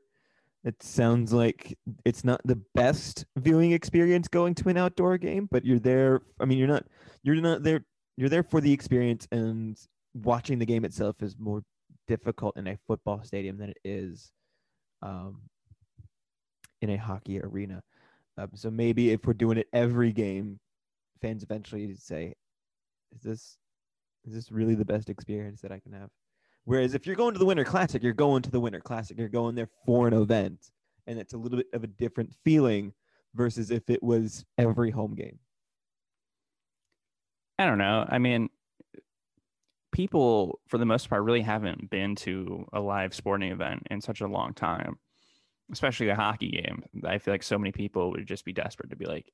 it 0.63 0.81
sounds 0.83 1.33
like 1.33 1.77
it's 2.05 2.23
not 2.23 2.41
the 2.45 2.61
best 2.75 3.25
viewing 3.37 3.71
experience 3.71 4.27
going 4.27 4.53
to 4.55 4.69
an 4.69 4.77
outdoor 4.77 5.17
game, 5.17 5.47
but 5.49 5.65
you're 5.65 5.79
there. 5.79 6.21
I 6.39 6.45
mean, 6.45 6.57
you're 6.57 6.67
not, 6.67 6.85
you're 7.23 7.35
not 7.35 7.63
there. 7.63 7.83
You're 8.17 8.29
there 8.29 8.43
for 8.43 8.61
the 8.61 8.71
experience, 8.71 9.27
and 9.31 9.77
watching 10.13 10.59
the 10.59 10.65
game 10.65 10.85
itself 10.85 11.23
is 11.23 11.35
more 11.39 11.63
difficult 12.07 12.57
in 12.57 12.67
a 12.67 12.77
football 12.85 13.23
stadium 13.23 13.57
than 13.57 13.69
it 13.69 13.77
is 13.83 14.31
um, 15.01 15.41
in 16.81 16.89
a 16.89 16.97
hockey 16.97 17.39
arena. 17.39 17.83
Um, 18.37 18.49
so 18.55 18.69
maybe 18.71 19.11
if 19.11 19.25
we're 19.25 19.33
doing 19.33 19.57
it 19.57 19.67
every 19.73 20.11
game, 20.11 20.59
fans 21.21 21.43
eventually 21.43 21.93
say, 21.95 22.33
"Is 23.13 23.21
this 23.21 23.57
is 24.25 24.33
this 24.33 24.51
really 24.51 24.75
the 24.75 24.85
best 24.85 25.09
experience 25.09 25.61
that 25.61 25.71
I 25.71 25.79
can 25.79 25.93
have?" 25.93 26.09
Whereas 26.65 26.93
if 26.93 27.05
you're 27.05 27.15
going 27.15 27.33
to 27.33 27.39
the 27.39 27.45
Winter 27.45 27.63
Classic, 27.63 28.01
you're 28.03 28.13
going 28.13 28.41
to 28.43 28.51
the 28.51 28.59
Winter 28.59 28.79
Classic. 28.79 29.17
You're 29.17 29.29
going 29.29 29.55
there 29.55 29.69
for 29.85 30.07
an 30.07 30.13
event, 30.13 30.71
and 31.07 31.19
it's 31.19 31.33
a 31.33 31.37
little 31.37 31.57
bit 31.57 31.67
of 31.73 31.83
a 31.83 31.87
different 31.87 32.33
feeling 32.43 32.93
versus 33.33 33.71
if 33.71 33.89
it 33.89 34.03
was 34.03 34.45
every 34.57 34.91
home 34.91 35.15
game. 35.15 35.39
I 37.59 37.65
don't 37.65 37.77
know. 37.77 38.05
I 38.09 38.17
mean, 38.17 38.49
people 39.91 40.59
for 40.67 40.77
the 40.77 40.85
most 40.85 41.09
part 41.09 41.23
really 41.23 41.41
haven't 41.41 41.89
been 41.89 42.15
to 42.15 42.65
a 42.73 42.79
live 42.79 43.13
sporting 43.13 43.51
event 43.51 43.83
in 43.91 44.01
such 44.01 44.21
a 44.21 44.27
long 44.27 44.53
time, 44.53 44.97
especially 45.71 46.09
a 46.09 46.15
hockey 46.15 46.49
game. 46.49 46.83
I 47.05 47.17
feel 47.17 47.33
like 47.33 47.43
so 47.43 47.57
many 47.57 47.71
people 47.71 48.11
would 48.11 48.27
just 48.27 48.45
be 48.45 48.53
desperate 48.53 48.89
to 48.89 48.95
be 48.95 49.05
like, 49.05 49.31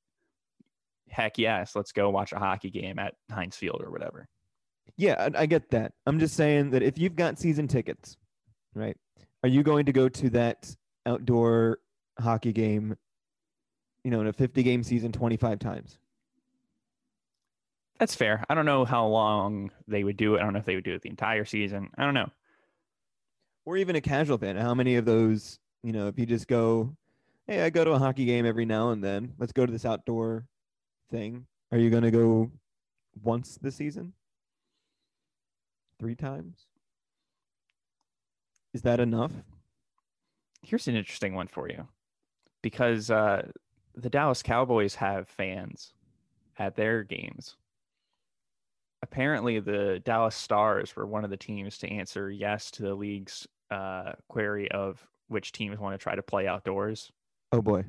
heck 1.10 1.38
yes, 1.38 1.76
let's 1.76 1.92
go 1.92 2.10
watch 2.10 2.34
a 2.34 2.40
hockey 2.40 2.70
game 2.70 3.00
at 3.00 3.16
Heinz 3.32 3.56
Field 3.56 3.82
or 3.84 3.92
whatever. 3.92 4.28
Yeah, 4.98 5.30
I, 5.36 5.44
I 5.44 5.46
get 5.46 5.70
that. 5.72 5.94
I'm 6.06 6.20
just 6.20 6.36
saying 6.36 6.72
that 6.72 6.84
if 6.84 6.98
you've 6.98 7.16
got 7.16 7.40
season 7.40 7.68
tickets, 7.68 8.18
right, 8.74 8.98
are 9.44 9.50
you 9.50 9.64
going 9.64 9.86
to 9.86 9.94
go 9.94 10.10
to 10.10 10.30
that 10.32 10.76
outdoor 11.06 11.80
hockey 12.20 12.52
game, 12.52 12.96
you 14.04 14.12
know, 14.12 14.22
in 14.22 14.28
a 14.28 14.34
50 14.34 14.64
game 14.64 14.84
season 14.84 15.12
25 15.12 15.60
times? 15.60 16.00
That's 18.00 18.16
fair. 18.16 18.44
I 18.50 18.54
don't 18.54 18.66
know 18.66 18.86
how 18.86 19.08
long 19.08 19.72
they 19.88 20.04
would 20.04 20.18
do 20.18 20.36
it. 20.36 20.40
I 20.40 20.44
don't 20.44 20.54
know 20.54 20.60
if 20.60 20.66
they 20.66 20.76
would 20.76 20.84
do 20.84 20.94
it 20.94 21.02
the 21.02 21.10
entire 21.10 21.46
season. 21.46 21.90
I 21.98 22.06
don't 22.06 22.14
know. 22.14 22.30
Or 23.66 23.78
even 23.78 23.96
a 23.96 24.02
casual 24.02 24.38
fan. 24.38 24.56
How 24.56 24.74
many 24.74 24.96
of 24.96 25.06
those, 25.06 25.60
you 25.84 25.94
know, 25.94 26.08
if 26.08 26.18
you 26.20 26.26
just 26.26 26.48
go, 26.48 26.96
hey, 27.48 27.64
I 27.64 27.70
go 27.70 27.84
to 27.84 27.92
a 27.92 28.00
hockey 28.00 28.26
game 28.26 28.46
every 28.46 28.66
now 28.66 28.92
and 28.92 29.04
then, 29.04 29.34
let's 29.38 29.54
go 29.54 29.66
to 29.66 29.72
this 29.72 29.86
outdoor 29.86 30.46
thing. 31.10 31.46
Are 31.72 31.78
you 31.78 31.90
going 31.90 32.04
to 32.04 32.12
go 32.12 32.52
once 33.24 33.58
this 33.62 33.76
season? 33.76 34.14
Three 36.00 36.16
times? 36.16 36.66
Is 38.74 38.82
that 38.84 39.00
enough? 39.00 39.32
Here's 40.62 40.88
an 40.88 40.96
interesting 40.96 41.34
one 41.34 41.48
for 41.48 41.70
you 41.70 41.88
because 42.62 43.10
uh, 43.10 43.48
the 43.96 44.10
Dallas 44.10 44.44
Cowboys 44.44 44.96
have 44.96 45.28
fans 45.28 45.94
at 46.60 46.76
their 46.76 47.04
games. 47.04 47.56
Apparently, 49.02 49.60
the 49.60 50.02
Dallas 50.04 50.36
Stars 50.36 50.96
were 50.96 51.06
one 51.06 51.24
of 51.24 51.30
the 51.30 51.38
teams 51.38 51.78
to 51.80 51.90
answer 51.90 52.30
yes 52.30 52.72
to 52.72 52.84
the 52.84 52.96
league's 52.96 53.48
uh, 53.72 54.14
query 54.28 54.70
of 54.72 55.06
which 55.28 55.52
teams 55.52 55.80
want 55.80 55.94
to 55.94 55.98
try 55.98 56.16
to 56.16 56.22
play 56.24 56.48
outdoors. 56.48 57.12
Oh 57.52 57.62
boy. 57.62 57.86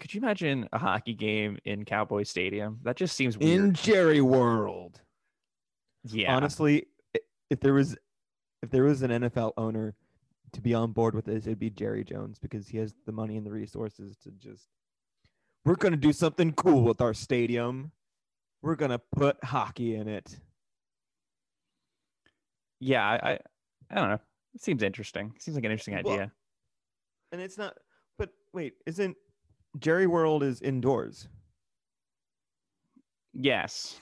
Could 0.00 0.14
you 0.14 0.20
imagine 0.20 0.68
a 0.72 0.78
hockey 0.78 1.14
game 1.14 1.58
in 1.64 1.84
Cowboy 1.84 2.24
Stadium? 2.24 2.80
That 2.82 2.96
just 2.96 3.14
seems 3.16 3.38
weird. 3.38 3.60
In 3.60 3.72
Jerry 3.72 4.20
World. 4.20 5.00
yeah, 6.04 6.34
Honestly, 6.34 6.86
if 7.50 7.60
there 7.60 7.74
was 7.74 7.96
if 8.62 8.70
there 8.70 8.84
was 8.84 9.02
an 9.02 9.10
NFL 9.10 9.52
owner 9.56 9.94
to 10.52 10.60
be 10.60 10.74
on 10.74 10.92
board 10.92 11.14
with 11.14 11.24
this, 11.26 11.46
it'd 11.46 11.58
be 11.58 11.70
Jerry 11.70 12.04
Jones 12.04 12.38
because 12.38 12.68
he 12.68 12.78
has 12.78 12.94
the 13.06 13.12
money 13.12 13.36
and 13.36 13.46
the 13.46 13.50
resources 13.50 14.16
to 14.18 14.30
just 14.32 14.68
we're 15.64 15.76
gonna 15.76 15.96
do 15.96 16.12
something 16.12 16.52
cool 16.52 16.82
with 16.82 17.00
our 17.00 17.14
stadium. 17.14 17.92
We're 18.62 18.76
gonna 18.76 19.00
put 19.14 19.42
hockey 19.44 19.94
in 19.96 20.08
it. 20.08 20.36
yeah. 22.80 23.04
I, 23.04 23.38
I 23.90 23.94
don't 23.94 24.08
know. 24.10 24.20
It 24.54 24.60
seems 24.62 24.82
interesting. 24.82 25.34
Seems 25.38 25.54
like 25.56 25.64
an 25.64 25.70
interesting 25.70 25.94
Well, 26.04 26.14
idea. 26.14 26.32
And 27.32 27.40
it's 27.40 27.56
not 27.58 27.76
but 28.18 28.30
wait, 28.52 28.74
isn't 28.86 29.16
Jerry 29.78 30.06
World 30.06 30.42
is 30.42 30.60
indoors? 30.60 31.28
yes, 33.32 33.98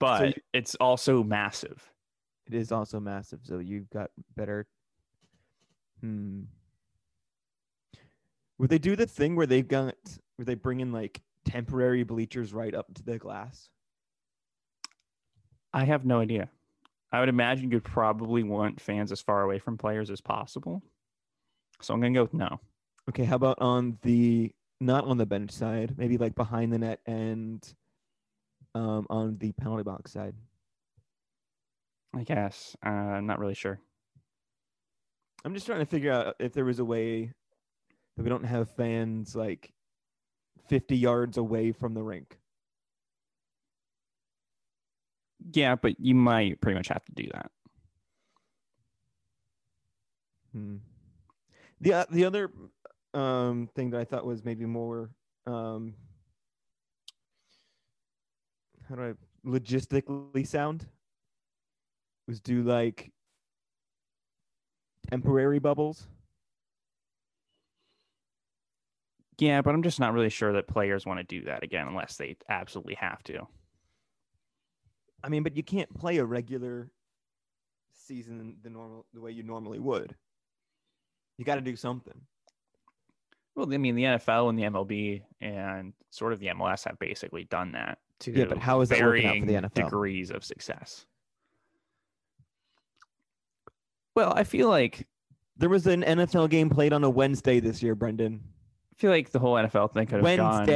but 0.00 0.34
you- 0.36 0.42
it's 0.52 0.74
also 0.76 1.22
massive. 1.22 1.88
It 2.46 2.54
is 2.54 2.72
also 2.72 2.98
massive, 2.98 3.40
so 3.44 3.58
you've 3.60 3.88
got 3.90 4.10
better 4.34 4.66
hmm. 6.00 6.42
Would 8.58 8.70
they 8.70 8.78
do 8.78 8.96
the 8.96 9.06
thing 9.06 9.36
where 9.36 9.46
they've 9.46 9.66
got 9.66 9.94
where 10.36 10.44
they 10.44 10.54
bring 10.56 10.80
in 10.80 10.92
like 10.92 11.22
temporary 11.44 12.02
bleachers 12.02 12.52
right 12.52 12.74
up 12.74 12.92
to 12.94 13.02
the 13.02 13.18
glass? 13.18 13.70
I 15.72 15.84
have 15.84 16.04
no 16.04 16.18
idea. 16.20 16.50
I 17.12 17.20
would 17.20 17.28
imagine 17.28 17.70
you'd 17.70 17.84
probably 17.84 18.42
want 18.42 18.80
fans 18.80 19.12
as 19.12 19.20
far 19.20 19.42
away 19.42 19.58
from 19.58 19.76
players 19.76 20.10
as 20.10 20.20
possible. 20.20 20.82
So 21.80 21.92
I'm 21.92 22.00
gonna 22.00 22.14
go 22.14 22.22
with 22.22 22.34
no. 22.34 22.58
Okay, 23.10 23.24
how 23.24 23.36
about 23.36 23.60
on 23.60 23.98
the 24.02 24.52
not 24.80 25.04
on 25.04 25.18
the 25.18 25.26
bench 25.26 25.50
side, 25.50 25.98
maybe 25.98 26.16
like 26.16 26.34
behind 26.34 26.72
the 26.72 26.78
net 26.78 27.00
and 27.06 27.62
um 28.74 29.06
on 29.10 29.36
the 29.38 29.52
penalty 29.52 29.82
box 29.82 30.12
side? 30.12 30.34
I 32.14 32.22
guess. 32.24 32.76
Uh, 32.84 32.88
I'm 32.88 33.26
not 33.26 33.38
really 33.38 33.54
sure. 33.54 33.78
I'm 35.44 35.54
just 35.54 35.66
trying 35.66 35.80
to 35.80 35.86
figure 35.86 36.12
out 36.12 36.36
if 36.38 36.52
there 36.52 36.64
was 36.64 36.78
a 36.78 36.84
way 36.84 37.32
that 38.16 38.22
we 38.22 38.28
don't 38.28 38.44
have 38.44 38.70
fans 38.70 39.34
like 39.34 39.72
50 40.68 40.96
yards 40.96 41.36
away 41.36 41.72
from 41.72 41.94
the 41.94 42.02
rink. 42.02 42.38
Yeah, 45.50 45.74
but 45.76 45.98
you 45.98 46.14
might 46.14 46.60
pretty 46.60 46.76
much 46.76 46.88
have 46.88 47.04
to 47.04 47.12
do 47.12 47.28
that. 47.32 47.50
Hmm. 50.52 50.76
The 51.80 51.94
o- 51.94 52.06
the 52.10 52.24
other 52.24 52.50
um 53.14 53.68
thing 53.74 53.90
that 53.90 54.00
I 54.00 54.04
thought 54.04 54.24
was 54.26 54.44
maybe 54.44 54.64
more 54.64 55.10
um 55.46 55.94
how 58.88 58.94
do 58.94 59.02
I 59.02 59.12
logistically 59.48 60.46
sound 60.46 60.86
was 62.26 62.40
do 62.40 62.62
like 62.62 63.12
temporary 65.10 65.58
bubbles. 65.58 66.06
Yeah, 69.38 69.62
but 69.62 69.74
I'm 69.74 69.82
just 69.82 69.98
not 69.98 70.12
really 70.12 70.28
sure 70.28 70.52
that 70.52 70.68
players 70.68 71.04
want 71.06 71.18
to 71.18 71.24
do 71.24 71.44
that 71.46 71.62
again 71.62 71.88
unless 71.88 72.16
they 72.16 72.36
absolutely 72.48 72.94
have 72.94 73.22
to. 73.24 73.46
I 75.22 75.28
mean, 75.28 75.42
but 75.42 75.56
you 75.56 75.62
can't 75.62 75.92
play 75.94 76.18
a 76.18 76.24
regular 76.24 76.90
season 77.94 78.56
the 78.62 78.70
normal 78.70 79.06
the 79.14 79.20
way 79.20 79.30
you 79.30 79.42
normally 79.42 79.78
would. 79.78 80.14
You 81.38 81.44
got 81.44 81.54
to 81.56 81.60
do 81.60 81.76
something. 81.76 82.20
Well, 83.54 83.72
I 83.72 83.76
mean, 83.78 83.94
the 83.94 84.04
NFL 84.04 84.48
and 84.48 84.58
the 84.58 84.62
MLB 84.62 85.22
and 85.40 85.92
sort 86.10 86.32
of 86.32 86.40
the 86.40 86.46
MLS 86.48 86.84
have 86.84 86.98
basically 86.98 87.44
done 87.44 87.72
that 87.72 87.98
to 88.20 88.32
Yeah, 88.32 88.46
but 88.46 88.58
how 88.58 88.80
is 88.80 88.88
that 88.88 89.00
working 89.00 89.26
out 89.26 89.34
for 89.38 89.46
the 89.46 89.52
varying 89.52 89.64
NFL? 89.64 89.74
degrees 89.74 90.30
of 90.30 90.44
success. 90.44 91.06
Well, 94.14 94.32
I 94.34 94.44
feel 94.44 94.68
like 94.68 95.06
There 95.56 95.68
was 95.68 95.86
an 95.86 96.02
NFL 96.02 96.50
game 96.50 96.70
played 96.70 96.92
on 96.92 97.04
a 97.04 97.10
Wednesday 97.10 97.60
this 97.60 97.82
year, 97.82 97.94
Brendan. 97.94 98.40
I 98.92 98.98
feel 98.98 99.10
like 99.10 99.30
the 99.30 99.38
whole 99.38 99.54
NFL 99.54 99.92
thing 99.92 100.06
could 100.06 100.24
have 100.24 100.36
gone. 100.38 100.66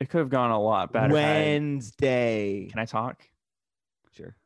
It 0.00 0.08
could 0.08 0.18
have 0.18 0.30
gone 0.30 0.50
a 0.50 0.60
lot 0.60 0.92
better. 0.92 1.12
Wednesday. 1.12 2.68
Can 2.70 2.78
I 2.78 2.84
talk? 2.84 3.22
Sure. 4.12 4.36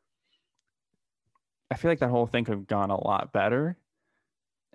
I 1.71 1.77
feel 1.77 1.91
like 1.91 2.01
that 2.01 2.11
whole 2.11 2.27
thing 2.27 2.45
could 2.45 2.55
have 2.55 2.67
gone 2.67 2.91
a 2.91 3.03
lot 3.03 3.33
better 3.33 3.77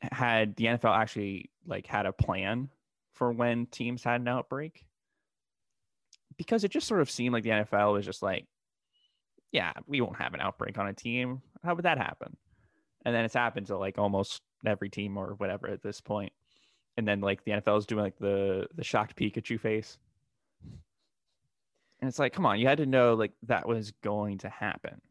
had 0.01 0.55
the 0.55 0.65
NFL 0.65 0.95
actually 0.95 1.49
like 1.65 1.87
had 1.87 2.05
a 2.05 2.11
plan 2.11 2.69
for 3.13 3.31
when 3.31 3.65
teams 3.65 4.03
had 4.03 4.21
an 4.21 4.27
outbreak 4.27 4.85
because 6.37 6.63
it 6.63 6.71
just 6.71 6.87
sort 6.87 7.01
of 7.01 7.09
seemed 7.09 7.33
like 7.33 7.43
the 7.43 7.49
NFL 7.49 7.93
was 7.93 8.05
just 8.05 8.21
like, 8.21 8.45
yeah, 9.51 9.73
we 9.87 10.01
won't 10.01 10.17
have 10.17 10.33
an 10.33 10.41
outbreak 10.41 10.77
on 10.77 10.87
a 10.87 10.93
team. 10.93 11.41
How 11.63 11.73
would 11.73 11.85
that 11.85 11.97
happen? 11.97 12.37
And 13.05 13.15
then 13.15 13.25
it's 13.25 13.33
happened 13.33 13.67
to 13.67 13.77
like 13.77 13.97
almost 13.97 14.41
every 14.65 14.89
team 14.89 15.17
or 15.17 15.33
whatever 15.35 15.67
at 15.67 15.81
this 15.81 15.99
point. 15.99 16.31
And 16.95 17.07
then 17.07 17.21
like 17.21 17.43
the 17.43 17.53
NFL 17.53 17.79
is 17.79 17.85
doing 17.85 18.03
like 18.03 18.17
the 18.17 18.67
the 18.75 18.83
shocked 18.83 19.15
Pikachu 19.15 19.59
face. 19.59 19.97
And 21.99 22.07
it's 22.07 22.19
like, 22.19 22.33
come 22.33 22.45
on, 22.45 22.59
you 22.59 22.67
had 22.67 22.77
to 22.77 22.85
know 22.85 23.15
like 23.15 23.31
that 23.43 23.67
was 23.67 23.91
going 24.03 24.37
to 24.39 24.49
happen. 24.49 25.01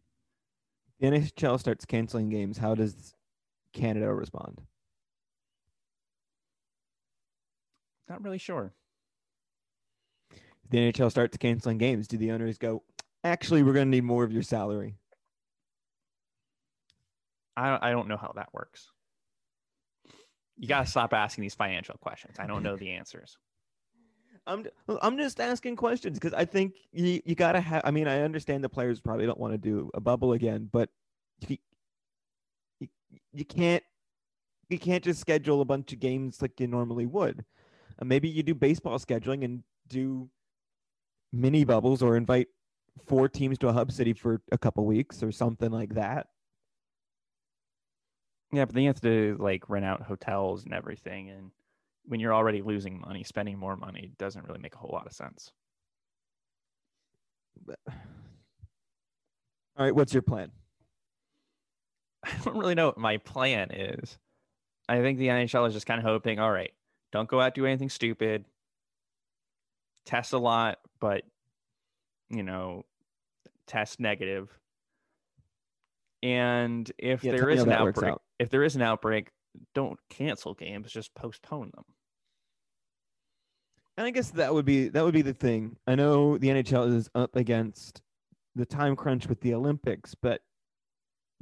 The 1.01 1.09
NHL 1.09 1.59
starts 1.59 1.85
canceling 1.85 2.29
games. 2.29 2.57
How 2.57 2.75
does 2.75 3.15
Canada 3.73 4.13
respond? 4.13 4.63
Not 8.09 8.23
really 8.23 8.39
sure. 8.39 8.73
The 10.71 10.79
NHL 10.79 11.11
starts 11.11 11.37
canceling 11.37 11.79
games, 11.79 12.09
do 12.09 12.17
the 12.17 12.33
owners 12.33 12.59
go, 12.59 12.83
actually, 13.23 13.63
we're 13.63 13.73
going 13.73 13.87
to 13.87 13.91
need 13.91 14.05
more 14.05 14.25
of 14.25 14.33
your 14.33 14.43
salary? 14.43 14.97
I 17.57 17.89
I 17.89 17.91
don't 17.91 18.09
know 18.09 18.17
how 18.17 18.33
that 18.37 18.49
works. 18.53 18.91
You 20.57 20.69
got 20.69 20.85
to 20.85 20.91
stop 20.91 21.13
asking 21.13 21.43
these 21.43 21.55
financial 21.55 21.97
questions. 21.99 22.37
I 22.39 22.47
don't 22.47 22.63
know 22.63 22.77
the 22.77 22.93
answers. 22.93 23.37
I'm 24.47 24.65
I'm 25.03 25.19
just 25.19 25.41
asking 25.41 25.77
questions 25.77 26.19
because 26.19 26.35
I 26.35 26.45
think 26.45 26.75
you 26.93 27.21
you 27.25 27.35
gotta 27.35 27.61
have. 27.61 27.83
I 27.85 27.91
mean, 27.91 28.07
I 28.07 28.23
understand 28.23 28.63
the 28.63 28.69
players 28.69 29.01
probably 29.01 29.27
don't 29.27 29.41
want 29.41 29.55
to 29.55 29.59
do 29.59 29.91
a 29.95 30.01
bubble 30.01 30.33
again, 30.33 30.69
but 30.73 30.89
you, 31.49 31.57
you 32.81 32.89
you 33.33 33.45
can't 33.45 33.83
you 34.69 34.79
can't 34.79 35.03
just 35.03 35.21
schedule 35.21 35.61
a 35.61 35.65
bunch 35.65 35.93
of 35.93 36.01
games 36.01 36.41
like 36.43 36.59
you 36.61 36.67
normally 36.67 37.07
would. 37.07 37.45
Uh, 38.01 38.05
maybe 38.05 38.29
you 38.29 38.43
do 38.43 38.55
baseball 38.55 38.99
scheduling 38.99 39.45
and 39.45 39.63
do 39.89 40.29
mini 41.33 41.65
bubbles 41.65 42.03
or 42.03 42.17
invite 42.17 42.49
four 43.07 43.29
teams 43.29 43.59
to 43.59 43.69
a 43.69 43.73
hub 43.73 43.93
city 43.93 44.13
for 44.13 44.41
a 44.53 44.59
couple 44.59 44.85
weeks 44.87 45.23
or 45.23 45.31
something 45.33 45.71
like 45.71 45.95
that. 45.95 46.29
Yeah, 48.53 48.65
but 48.65 48.75
then 48.75 48.85
you 48.85 48.89
have 48.89 49.01
to 49.01 49.37
like 49.41 49.69
rent 49.69 49.85
out 49.85 50.03
hotels 50.03 50.65
and 50.65 50.73
everything. 50.73 51.31
And 51.31 51.51
when 52.07 52.21
you're 52.21 52.35
already 52.35 52.63
losing 52.63 53.01
money, 53.01 53.25
spending 53.25 53.59
more 53.59 53.77
money 53.77 54.13
doesn't 54.19 54.47
really 54.47 54.61
make 54.61 54.75
a 54.75 54.79
whole 54.79 54.91
lot 54.93 55.07
of 55.07 55.13
sense. 55.13 55.53
But... 57.65 57.79
All 57.89 59.85
right, 59.85 59.95
what's 59.95 60.13
your 60.13 60.23
plan? 60.23 60.51
I 62.25 62.33
don't 62.45 62.57
really 62.57 62.75
know 62.75 62.87
what 62.87 62.99
my 62.99 63.19
plan 63.19 63.71
is. 63.73 64.19
I 64.89 65.01
think 65.01 65.19
the 65.19 65.29
NHL 65.29 65.67
is 65.67 65.75
just 65.75 65.87
kind 65.87 65.99
of 65.99 66.05
hoping, 66.05 66.39
all 66.39 66.51
right, 66.51 66.73
don't 67.13 67.29
go 67.29 67.41
out 67.41 67.55
do 67.55 67.67
anything 67.67 67.91
stupid. 67.91 68.45
Test 70.05 70.33
a 70.33 70.39
lot, 70.39 70.79
but 71.01 71.23
you 72.31 72.43
know, 72.43 72.85
test 73.67 74.01
negative. 74.01 74.49
And 76.23 76.91
if 76.99 77.23
Yeah, 77.25 77.33
there 77.33 77.51
is 77.51 77.63
an 77.63 77.73
outbreak, 77.73 78.13
out. 78.13 78.23
if 78.39 78.51
there 78.51 78.63
is 78.63 78.77
an 78.77 78.83
outbreak, 78.83 79.31
don't 79.75 79.99
cancel 80.09 80.55
games, 80.55 80.91
just 80.91 81.15
postpone 81.15 81.71
them. 81.75 81.85
And 83.97 84.07
I 84.07 84.11
guess 84.11 84.31
that 84.33 84.53
would 84.53 84.67
be 84.67 84.89
that 84.89 85.05
would 85.05 85.15
be 85.15 85.23
the 85.23 85.33
thing. 85.33 85.77
I 85.87 85.95
know 85.95 86.37
the 86.37 86.49
NHL 86.49 86.95
is 86.95 87.09
up 87.15 87.35
against 87.35 88.03
the 88.55 88.67
time 88.67 88.95
crunch 88.95 89.27
with 89.27 89.41
the 89.41 89.55
Olympics, 89.55 90.15
but 90.15 90.43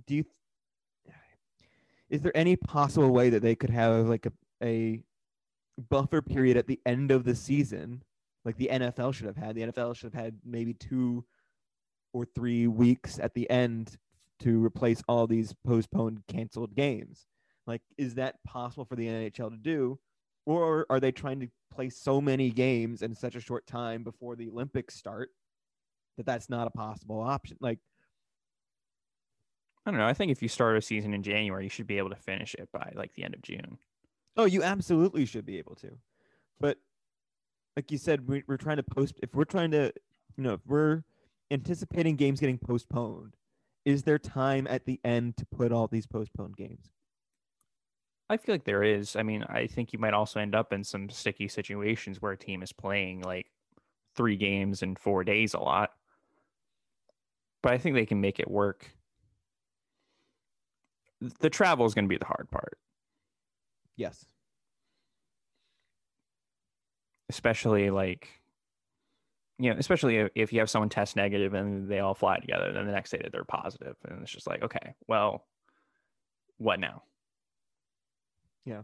do 0.07 0.17
you 0.17 0.25
is 2.11 2.21
there 2.23 2.37
any 2.37 2.55
possible 2.55 3.11
way 3.11 3.31
that 3.31 3.43
they 3.43 3.57
could 3.57 3.71
have 3.71 4.07
like 4.07 4.27
a, 4.27 4.33
a 4.63 5.01
buffer 5.91 6.23
period 6.23 6.57
at 6.57 6.67
the 6.69 6.81
end 6.87 7.11
of 7.11 7.25
the 7.25 7.35
season 7.35 8.03
like 8.45 8.57
the 8.57 8.69
NFL 8.71 9.15
should 9.15 9.27
have 9.27 9.37
had? 9.37 9.57
The 9.57 9.63
NFL 9.63 9.97
should 9.97 10.13
have 10.15 10.25
had 10.25 10.39
maybe 10.45 10.75
two 10.75 11.25
or 12.13 12.25
three 12.25 12.69
weeks 12.69 13.19
at 13.19 13.35
the 13.35 13.51
end 13.51 13.97
to 14.41 14.65
replace 14.65 15.03
all 15.09 15.27
these 15.27 15.55
postponed 15.67 16.23
canceled 16.29 16.77
games. 16.77 17.27
Like 17.67 17.83
is 17.99 18.15
that 18.15 18.37
possible 18.45 18.85
for 18.85 18.95
the 18.95 19.09
NHL 19.09 19.51
to 19.51 19.57
do? 19.57 19.99
Or 20.47 20.87
are 20.91 21.01
they 21.01 21.13
trying 21.13 21.41
to 21.41 21.49
play 21.73 21.91
so 21.91 22.21
many 22.21 22.51
games 22.51 23.03
in 23.03 23.15
such 23.15 23.35
a 23.35 23.41
short 23.41 23.67
time 23.67 24.03
before 24.03 24.37
the 24.37 24.49
Olympics 24.49 24.95
start 24.95 25.31
that 26.17 26.27
that's 26.27 26.49
not 26.51 26.67
a 26.67 26.71
possible 26.71 27.21
option? 27.21 27.57
Like, 27.61 27.79
I 29.87 29.91
don't 29.91 30.01
know. 30.01 30.07
I 30.07 30.15
think 30.15 30.33
if 30.33 30.43
you 30.43 30.49
start 30.49 30.77
a 30.77 30.83
season 30.83 31.13
in 31.13 31.23
January, 31.23 31.65
you 31.65 31.71
should 31.71 31.87
be 31.87 31.99
able 31.99 32.11
to 32.11 32.17
finish 32.17 32.55
it 32.55 32.69
by 32.73 32.93
like 32.95 33.15
the 33.15 33.25
end 33.25 33.35
of 33.35 33.43
June. 33.43 33.79
oh, 34.37 34.45
you 34.47 34.63
absolutely 34.63 35.27
should 35.27 35.47
be 35.47 35.59
able 35.59 35.75
to, 35.77 35.91
but 36.61 36.79
like 37.77 37.91
you 37.91 37.99
said, 37.99 38.29
we, 38.29 38.43
we're 38.47 38.57
trying 38.57 38.77
to 38.77 38.83
post. 38.83 39.15
If 39.23 39.35
we're 39.35 39.45
trying 39.45 39.73
to, 39.73 39.93
you 40.37 40.45
know, 40.45 40.55
if 40.55 40.61
we're 40.67 41.03
anticipating 41.51 42.17
games 42.17 42.41
getting 42.41 42.59
postponed, 42.59 43.35
is 43.85 44.03
there 44.05 44.19
time 44.19 44.67
at 44.69 44.87
the 44.87 45.01
end 45.05 45.37
to 45.37 45.47
put 45.47 45.73
all 45.73 45.89
these 45.89 46.07
postponed 46.07 46.57
games? 46.57 46.91
I 48.31 48.37
feel 48.39 48.55
like 48.55 48.65
there 48.65 48.83
is. 48.83 49.17
I 49.17 49.23
mean, 49.23 49.45
I 49.45 49.67
think 49.67 49.93
you 49.93 49.99
might 49.99 50.15
also 50.15 50.41
end 50.41 50.55
up 50.55 50.73
in 50.73 50.83
some 50.83 51.11
sticky 51.11 51.49
situations 51.49 52.23
where 52.23 52.33
a 52.33 52.39
team 52.39 52.63
is 52.63 52.73
playing 52.73 53.23
like 53.23 53.51
three 54.17 54.37
games 54.37 54.83
in 54.83 54.97
four 54.97 55.25
days 55.25 55.55
a 55.55 55.61
lot. 55.61 55.91
But 57.63 57.73
I 57.73 57.79
think 57.79 57.95
they 57.95 58.07
can 58.07 58.21
make 58.21 58.41
it 58.41 58.51
work. 58.51 58.91
The 61.41 61.51
travel 61.51 61.87
is 61.87 61.95
going 61.95 62.05
to 62.05 62.09
be 62.09 62.19
the 62.19 62.27
hard 62.27 62.51
part, 62.51 62.79
Yes. 63.97 64.27
especially 67.31 67.91
like, 67.91 68.29
you 69.59 69.71
know, 69.71 69.77
especially 69.79 70.29
if, 70.35 70.53
you 70.53 70.59
have 70.61 70.69
someone 70.69 70.89
test 70.91 71.17
negative 71.17 71.55
and 71.55 71.89
they 71.89 72.01
all 72.01 72.15
fly 72.15 72.39
together, 72.39 72.73
then 72.73 72.87
the 72.87 72.93
next 72.93 73.11
day 73.11 73.21
that 73.23 73.33
they're 73.33 73.45
positive, 73.45 73.97
and 74.05 74.23
it's 74.23 74.31
just 74.31 74.47
like, 74.47 74.63
okay, 74.63 74.95
well, 75.09 75.47
what 76.59 76.79
now? 76.81 77.03
Yeah. 78.65 78.83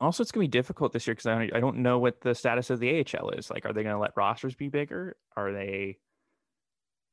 Also, 0.00 0.22
it's 0.22 0.32
gonna 0.32 0.44
be 0.44 0.48
difficult 0.48 0.92
this 0.92 1.06
year 1.06 1.14
because 1.14 1.26
I 1.26 1.34
don't, 1.38 1.56
I 1.56 1.60
don't 1.60 1.78
know 1.78 1.98
what 1.98 2.22
the 2.22 2.34
status 2.34 2.70
of 2.70 2.80
the 2.80 3.00
AHL 3.00 3.30
is. 3.30 3.50
Like, 3.50 3.66
are 3.66 3.72
they 3.72 3.82
gonna 3.82 3.98
let 3.98 4.16
rosters 4.16 4.54
be 4.54 4.68
bigger? 4.68 5.16
Are 5.36 5.52
they, 5.52 5.98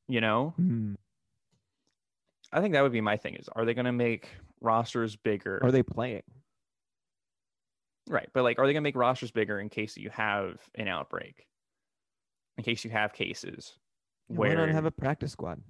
you 0.08 0.20
know, 0.20 0.54
Hmm. 0.56 0.94
I 2.50 2.62
think 2.62 2.72
that 2.72 2.82
would 2.82 2.92
be 2.92 3.02
my 3.02 3.18
thing. 3.18 3.34
Is 3.34 3.48
are 3.54 3.66
they 3.66 3.74
gonna 3.74 3.92
make 3.92 4.30
rosters 4.60 5.16
bigger? 5.16 5.60
Are 5.62 5.70
they 5.70 5.82
playing? 5.82 6.22
right, 8.08 8.28
but 8.32 8.42
like, 8.42 8.58
are 8.58 8.66
they 8.66 8.72
gonna 8.72 8.80
make 8.80 8.96
rosters 8.96 9.30
bigger 9.30 9.60
in 9.60 9.68
case 9.68 9.98
you 9.98 10.08
have 10.08 10.56
an 10.74 10.88
outbreak? 10.88 11.46
In 12.56 12.64
case 12.64 12.84
you 12.84 12.90
have 12.90 13.12
cases 13.12 13.76
Yeah, 14.30 14.36
where 14.38 14.48
Why 14.56 14.66
not 14.66 14.74
have 14.74 14.86
a 14.86 14.90
practice 14.90 15.32
squad? 15.32 15.60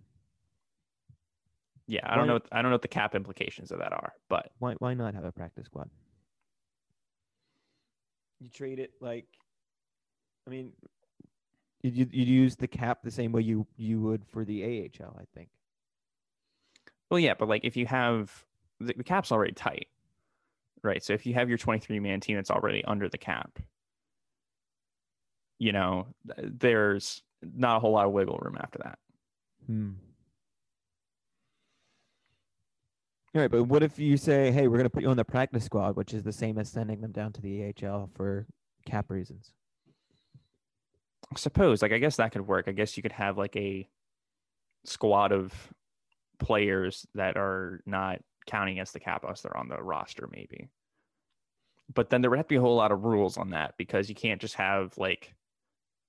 Yeah, 1.88 2.00
I 2.04 2.16
don't 2.16 2.26
know. 2.26 2.34
What, 2.34 2.46
I 2.52 2.60
don't 2.60 2.70
know 2.70 2.74
what 2.74 2.82
the 2.82 2.88
cap 2.88 3.14
implications 3.14 3.72
of 3.72 3.78
that 3.78 3.92
are, 3.92 4.12
but 4.28 4.50
Why 4.58 4.74
why 4.78 4.92
not 4.92 5.14
have 5.14 5.24
a 5.24 5.32
practice 5.32 5.66
squad? 5.66 5.88
You 8.40 8.50
trade 8.50 8.78
it 8.78 8.92
like, 9.00 9.26
I 10.46 10.50
mean, 10.50 10.72
you 11.82 11.90
you 11.90 12.08
you 12.12 12.24
use 12.24 12.56
the 12.56 12.68
cap 12.68 12.98
the 13.02 13.10
same 13.10 13.32
way 13.32 13.40
you 13.40 13.66
you 13.78 14.00
would 14.00 14.26
for 14.26 14.44
the 14.44 14.62
AHL, 14.64 15.16
I 15.18 15.24
think. 15.34 15.48
Well, 17.10 17.18
yeah, 17.18 17.34
but 17.38 17.48
like 17.48 17.64
if 17.64 17.74
you 17.74 17.86
have 17.86 18.44
the, 18.80 18.92
the 18.94 19.02
cap's 19.02 19.32
already 19.32 19.52
tight, 19.52 19.88
right? 20.82 21.02
So 21.02 21.14
if 21.14 21.24
you 21.24 21.32
have 21.34 21.48
your 21.48 21.58
23 21.58 22.00
man 22.00 22.20
team 22.20 22.36
that's 22.36 22.50
already 22.50 22.84
under 22.84 23.08
the 23.08 23.16
cap, 23.18 23.58
you 25.58 25.72
know, 25.72 26.06
there's 26.36 27.22
not 27.42 27.78
a 27.78 27.80
whole 27.80 27.92
lot 27.92 28.04
of 28.04 28.12
wiggle 28.12 28.38
room 28.42 28.58
after 28.60 28.78
that. 28.84 28.98
Hmm. 29.66 29.92
All 33.34 33.42
right, 33.42 33.50
but 33.50 33.64
what 33.64 33.82
if 33.82 33.98
you 33.98 34.16
say, 34.16 34.50
"Hey, 34.50 34.68
we're 34.68 34.78
going 34.78 34.84
to 34.84 34.90
put 34.90 35.02
you 35.02 35.10
on 35.10 35.16
the 35.16 35.24
practice 35.24 35.64
squad," 35.64 35.96
which 35.96 36.14
is 36.14 36.22
the 36.22 36.32
same 36.32 36.58
as 36.58 36.70
sending 36.70 37.00
them 37.00 37.12
down 37.12 37.32
to 37.34 37.42
the 37.42 37.74
AHL 37.82 38.10
for 38.14 38.46
cap 38.86 39.10
reasons? 39.10 39.52
I 41.32 41.38
suppose, 41.38 41.82
like, 41.82 41.92
I 41.92 41.98
guess 41.98 42.16
that 42.16 42.32
could 42.32 42.46
work. 42.46 42.68
I 42.68 42.72
guess 42.72 42.96
you 42.96 43.02
could 43.02 43.12
have 43.12 43.36
like 43.36 43.54
a 43.56 43.88
squad 44.84 45.32
of 45.32 45.52
players 46.38 47.06
that 47.14 47.36
are 47.36 47.82
not 47.84 48.20
counting 48.46 48.74
against 48.76 48.94
the 48.94 49.00
cap 49.00 49.24
unless 49.24 49.42
they're 49.42 49.56
on 49.56 49.68
the 49.68 49.82
roster, 49.82 50.28
maybe. 50.32 50.70
But 51.94 52.08
then 52.08 52.22
there 52.22 52.30
would 52.30 52.38
have 52.38 52.46
to 52.46 52.54
be 52.54 52.56
a 52.56 52.60
whole 52.60 52.76
lot 52.76 52.92
of 52.92 53.04
rules 53.04 53.36
on 53.36 53.50
that 53.50 53.74
because 53.76 54.08
you 54.08 54.14
can't 54.14 54.40
just 54.40 54.54
have 54.54 54.96
like 54.96 55.34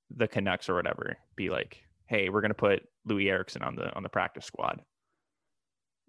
the 0.10 0.28
Canucks 0.28 0.70
or 0.70 0.76
whatever 0.76 1.18
be 1.36 1.50
like, 1.50 1.84
"Hey, 2.08 2.30
we're 2.30 2.42
gonna 2.42 2.54
put 2.54 2.88
Loui 3.08 3.30
Eriksson 3.30 3.62
on 3.62 3.76
the 3.76 3.94
on 3.96 4.04
the 4.04 4.10
practice 4.10 4.46
squad." 4.46 4.84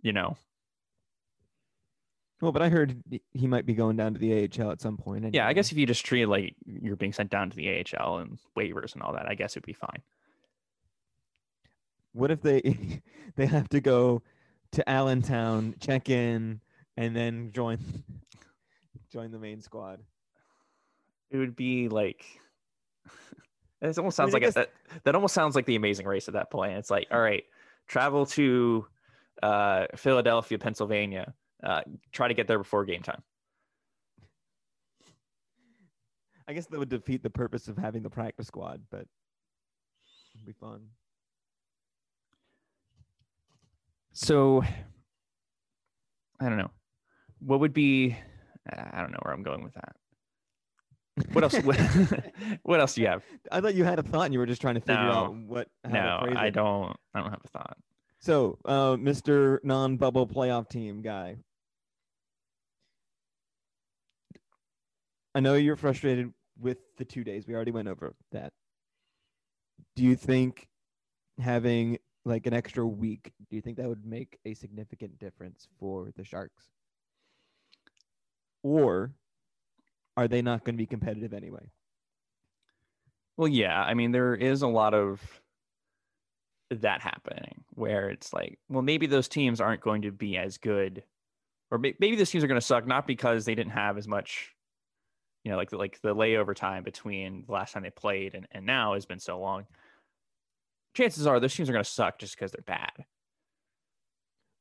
You 0.02 0.12
know, 0.12 0.36
Well, 2.40 2.52
but 2.52 2.62
I 2.62 2.70
heard 2.70 3.02
he- 3.32 3.46
might 3.46 3.66
be 3.66 3.74
going 3.74 3.96
down 3.96 4.14
to 4.14 4.18
the 4.20 4.44
AHL 4.44 4.70
at 4.70 4.80
some 4.80 4.96
point. 4.96 5.34
yeah. 5.34 5.46
I 5.46 5.52
guess 5.52 5.72
if 5.72 5.78
you 5.78 5.86
just 5.86 6.04
treat 6.06 6.26
like 6.26 6.54
you're 6.64 6.96
being 6.96 7.12
sent 7.12 7.30
down 7.30 7.50
to 7.50 7.56
the 7.56 7.68
AHL 7.68 8.18
and 8.18 8.38
waivers 8.56 8.94
and 8.94 9.02
all 9.02 9.12
that, 9.12 9.26
I 9.28 9.34
guess 9.34 9.52
it'd 9.52 9.66
be 9.66 9.74
fine. 9.74 10.02
What 12.12 12.30
if 12.30 12.40
they 12.40 13.02
they 13.36 13.46
have 13.46 13.68
to 13.70 13.80
go 13.80 14.22
to 14.72 14.88
Allentown, 14.88 15.74
check 15.80 16.08
in, 16.08 16.60
and 16.96 17.14
then 17.14 17.52
join 17.52 17.78
join 19.12 19.30
the 19.30 19.38
main 19.38 19.60
squad. 19.60 20.00
It 21.30 21.36
would 21.36 21.54
be 21.54 21.88
like 21.88 22.24
it 23.82 23.98
almost 23.98 24.18
I 24.18 24.24
mean, 24.24 24.32
sounds 24.32 24.32
like 24.32 24.44
a, 24.44 24.50
that. 24.52 24.72
That 25.04 25.14
almost 25.14 25.34
sounds 25.34 25.54
like 25.54 25.66
the 25.66 25.76
Amazing 25.76 26.06
Race 26.06 26.26
at 26.28 26.34
that 26.34 26.50
point. 26.50 26.72
It's 26.72 26.90
like, 26.90 27.08
all 27.10 27.20
right, 27.20 27.44
travel 27.86 28.26
to 28.26 28.86
uh, 29.42 29.86
Philadelphia, 29.96 30.58
Pennsylvania. 30.58 31.34
Uh, 31.62 31.82
try 32.12 32.28
to 32.28 32.34
get 32.34 32.46
there 32.48 32.58
before 32.58 32.84
game 32.84 33.02
time. 33.02 33.22
I 36.48 36.52
guess 36.52 36.66
that 36.66 36.78
would 36.78 36.88
defeat 36.88 37.22
the 37.22 37.30
purpose 37.30 37.68
of 37.68 37.76
having 37.78 38.02
the 38.02 38.10
practice 38.10 38.46
squad, 38.48 38.82
but 38.90 39.06
it'd 40.34 40.46
be 40.46 40.52
fun. 40.52 40.80
So 44.12 44.62
I 46.40 46.48
don't 46.48 46.58
know. 46.58 46.70
What 47.40 47.60
would 47.60 47.72
be? 47.72 48.16
I 48.70 49.00
don't 49.00 49.12
know 49.12 49.18
where 49.22 49.32
I'm 49.32 49.42
going 49.42 49.62
with 49.62 49.74
that. 49.74 49.96
What 51.32 51.44
else? 51.44 51.54
what, 51.64 51.78
what 52.62 52.80
else 52.80 52.94
do 52.94 53.02
you 53.02 53.06
have? 53.08 53.22
I 53.52 53.60
thought 53.60 53.74
you 53.74 53.84
had 53.84 53.98
a 53.98 54.02
thought 54.02 54.24
and 54.26 54.32
you 54.34 54.40
were 54.40 54.46
just 54.46 54.60
trying 54.60 54.74
to 54.74 54.80
figure 54.80 55.04
No. 55.04 55.10
out 55.12 55.34
what. 55.34 55.68
How 55.84 55.90
No, 55.90 56.32
I 56.36 56.50
don't. 56.50 56.96
I 57.14 57.20
don't 57.20 57.30
have 57.30 57.40
a 57.44 57.48
thought. 57.48 57.76
So, 58.20 58.58
uh, 58.66 58.96
Mr. 58.96 59.58
Non-bubble 59.64 60.26
playoff 60.26 60.68
team 60.68 61.00
guy, 61.00 61.36
I 65.34 65.40
know 65.40 65.54
you're 65.54 65.76
frustrated 65.76 66.32
with 66.58 66.78
the 66.96 67.04
two 67.04 67.24
days. 67.24 67.46
We 67.46 67.54
already 67.54 67.70
went 67.70 67.88
over 67.88 68.14
that. 68.32 68.52
Do 69.96 70.02
you 70.02 70.16
think 70.16 70.68
having 71.40 71.98
like 72.24 72.46
an 72.46 72.52
extra 72.52 72.86
week? 72.86 73.32
Do 73.48 73.56
you 73.56 73.62
think 73.62 73.76
that 73.78 73.88
would 73.88 74.04
make 74.04 74.38
a 74.44 74.54
significant 74.54 75.18
difference 75.18 75.68
for 75.78 76.10
the 76.16 76.24
Sharks, 76.24 76.66
or 78.62 79.12
are 80.16 80.28
they 80.28 80.42
not 80.42 80.64
going 80.64 80.74
to 80.74 80.78
be 80.78 80.86
competitive 80.86 81.32
anyway? 81.32 81.70
Well, 83.36 83.48
yeah. 83.48 83.80
I 83.80 83.94
mean, 83.94 84.12
there 84.12 84.34
is 84.34 84.62
a 84.62 84.68
lot 84.68 84.92
of 84.92 85.22
that 86.70 87.00
happening 87.00 87.64
where 87.70 88.10
it's 88.10 88.32
like, 88.32 88.58
well, 88.68 88.82
maybe 88.82 89.06
those 89.06 89.28
teams 89.28 89.60
aren't 89.60 89.80
going 89.80 90.02
to 90.02 90.12
be 90.12 90.36
as 90.36 90.58
good, 90.58 91.02
or 91.70 91.78
maybe 91.78 92.16
those 92.16 92.30
teams 92.30 92.44
are 92.44 92.48
going 92.48 92.60
to 92.60 92.66
suck 92.66 92.86
not 92.86 93.06
because 93.06 93.44
they 93.44 93.54
didn't 93.54 93.72
have 93.72 93.96
as 93.96 94.06
much, 94.06 94.54
you 95.44 95.50
know, 95.50 95.56
like 95.56 95.70
the, 95.70 95.76
like 95.76 96.00
the 96.02 96.14
layover 96.14 96.54
time 96.54 96.82
between 96.82 97.44
the 97.46 97.52
last 97.52 97.72
time 97.72 97.82
they 97.82 97.90
played 97.90 98.34
and, 98.34 98.46
and 98.52 98.66
now 98.66 98.94
has 98.94 99.06
been 99.06 99.18
so 99.18 99.38
long. 99.38 99.66
Chances 100.94 101.26
are 101.26 101.40
those 101.40 101.54
teams 101.54 101.68
are 101.68 101.72
going 101.72 101.84
to 101.84 101.90
suck 101.90 102.18
just 102.18 102.36
because 102.36 102.52
they're 102.52 102.62
bad. 102.66 102.92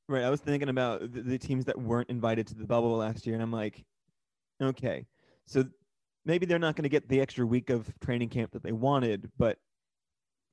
Right. 0.08 0.24
I 0.24 0.30
was 0.30 0.42
thinking 0.42 0.70
about 0.70 1.12
the, 1.12 1.22
the 1.22 1.38
teams 1.38 1.65
that 1.65 1.80
weren't 1.80 2.10
invited 2.10 2.48
to 2.48 2.56
the 2.56 2.65
bubble 2.65 2.98
last 2.98 3.28
year, 3.28 3.36
and 3.36 3.44
I'm 3.44 3.52
like, 3.52 3.84
okay, 4.62 5.06
so 5.46 5.65
maybe 6.26 6.46
they're 6.46 6.60
not 6.60 6.76
going 6.76 6.84
to 6.84 6.89
get 6.89 7.08
the 7.08 7.22
extra 7.22 7.46
week 7.46 7.70
of 7.70 7.92
training 8.00 8.30
camp 8.30 8.52
that 8.52 8.63
they 8.63 8.72
wanted, 8.72 9.30
but 9.38 9.58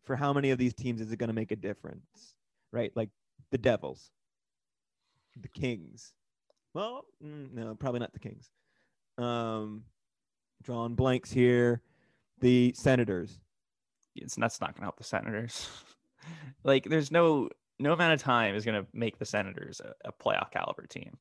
for 0.05 0.17
how 0.17 0.33
many 0.33 0.51
of 0.51 0.59
these 0.59 0.75
teams 0.75 1.01
is 1.01 1.11
it 1.11 1.19
going 1.19 1.29
to 1.29 1.35
make 1.35 1.53
a 1.53 1.57
difference? 1.57 2.35
Right. 2.73 2.93
Like 2.95 3.09
the 3.51 3.59
Devils, 3.59 4.11
the 5.41 5.49
Kings. 5.49 6.12
Well, 6.75 7.05
mm, 7.25 7.53
no, 7.53 7.75
probably 7.75 8.01
not 8.01 8.12
the 8.12 8.19
Kings. 8.19 8.51
Um, 9.19 9.85
drawing 10.62 10.95
blanks 10.95 11.31
here. 11.31 11.83
The 12.40 12.73
Senators. 12.77 13.40
It's 14.14 14.37
that's 14.37 14.61
not 14.61 14.75
going 14.75 14.81
to 14.81 14.87
help 14.87 14.99
the 14.99 15.05
Senators. 15.05 15.69
like, 16.64 16.85
there's 16.85 17.11
no 17.11 17.49
no 17.79 17.92
amount 17.92 18.14
of 18.14 18.23
time 18.23 18.55
is 18.55 18.64
going 18.64 18.83
to 18.83 18.88
make 18.92 19.19
the 19.19 19.25
Senators 19.25 19.81
a, 19.81 19.92
a 20.09 20.12
playoff 20.12 20.51
caliber 20.51 20.87
team. 20.87 21.19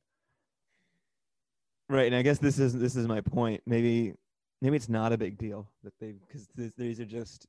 Right, 1.88 2.06
and 2.06 2.16
I 2.16 2.22
guess 2.22 2.38
this 2.38 2.58
is 2.58 2.76
this 2.76 2.96
is 2.96 3.06
my 3.06 3.20
point. 3.20 3.62
Maybe 3.66 4.14
maybe 4.60 4.76
it's 4.76 4.88
not 4.88 5.12
a 5.12 5.18
big 5.18 5.38
deal 5.38 5.68
that 5.84 5.92
they 6.00 6.12
because 6.12 6.48
these 6.76 6.98
are 6.98 7.04
just 7.04 7.46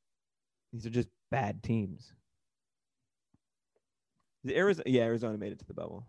these 0.71 0.86
are 0.86 0.91
just 0.91 1.08
bad 1.32 1.63
teams. 1.63 2.13
The 4.43 4.56
Arizona, 4.56 4.84
yeah, 4.88 5.04
Arizona 5.04 5.38
made 5.38 5.54
it 5.54 5.60
to 5.60 5.65
the 5.65 5.73
bubble. 5.73 6.06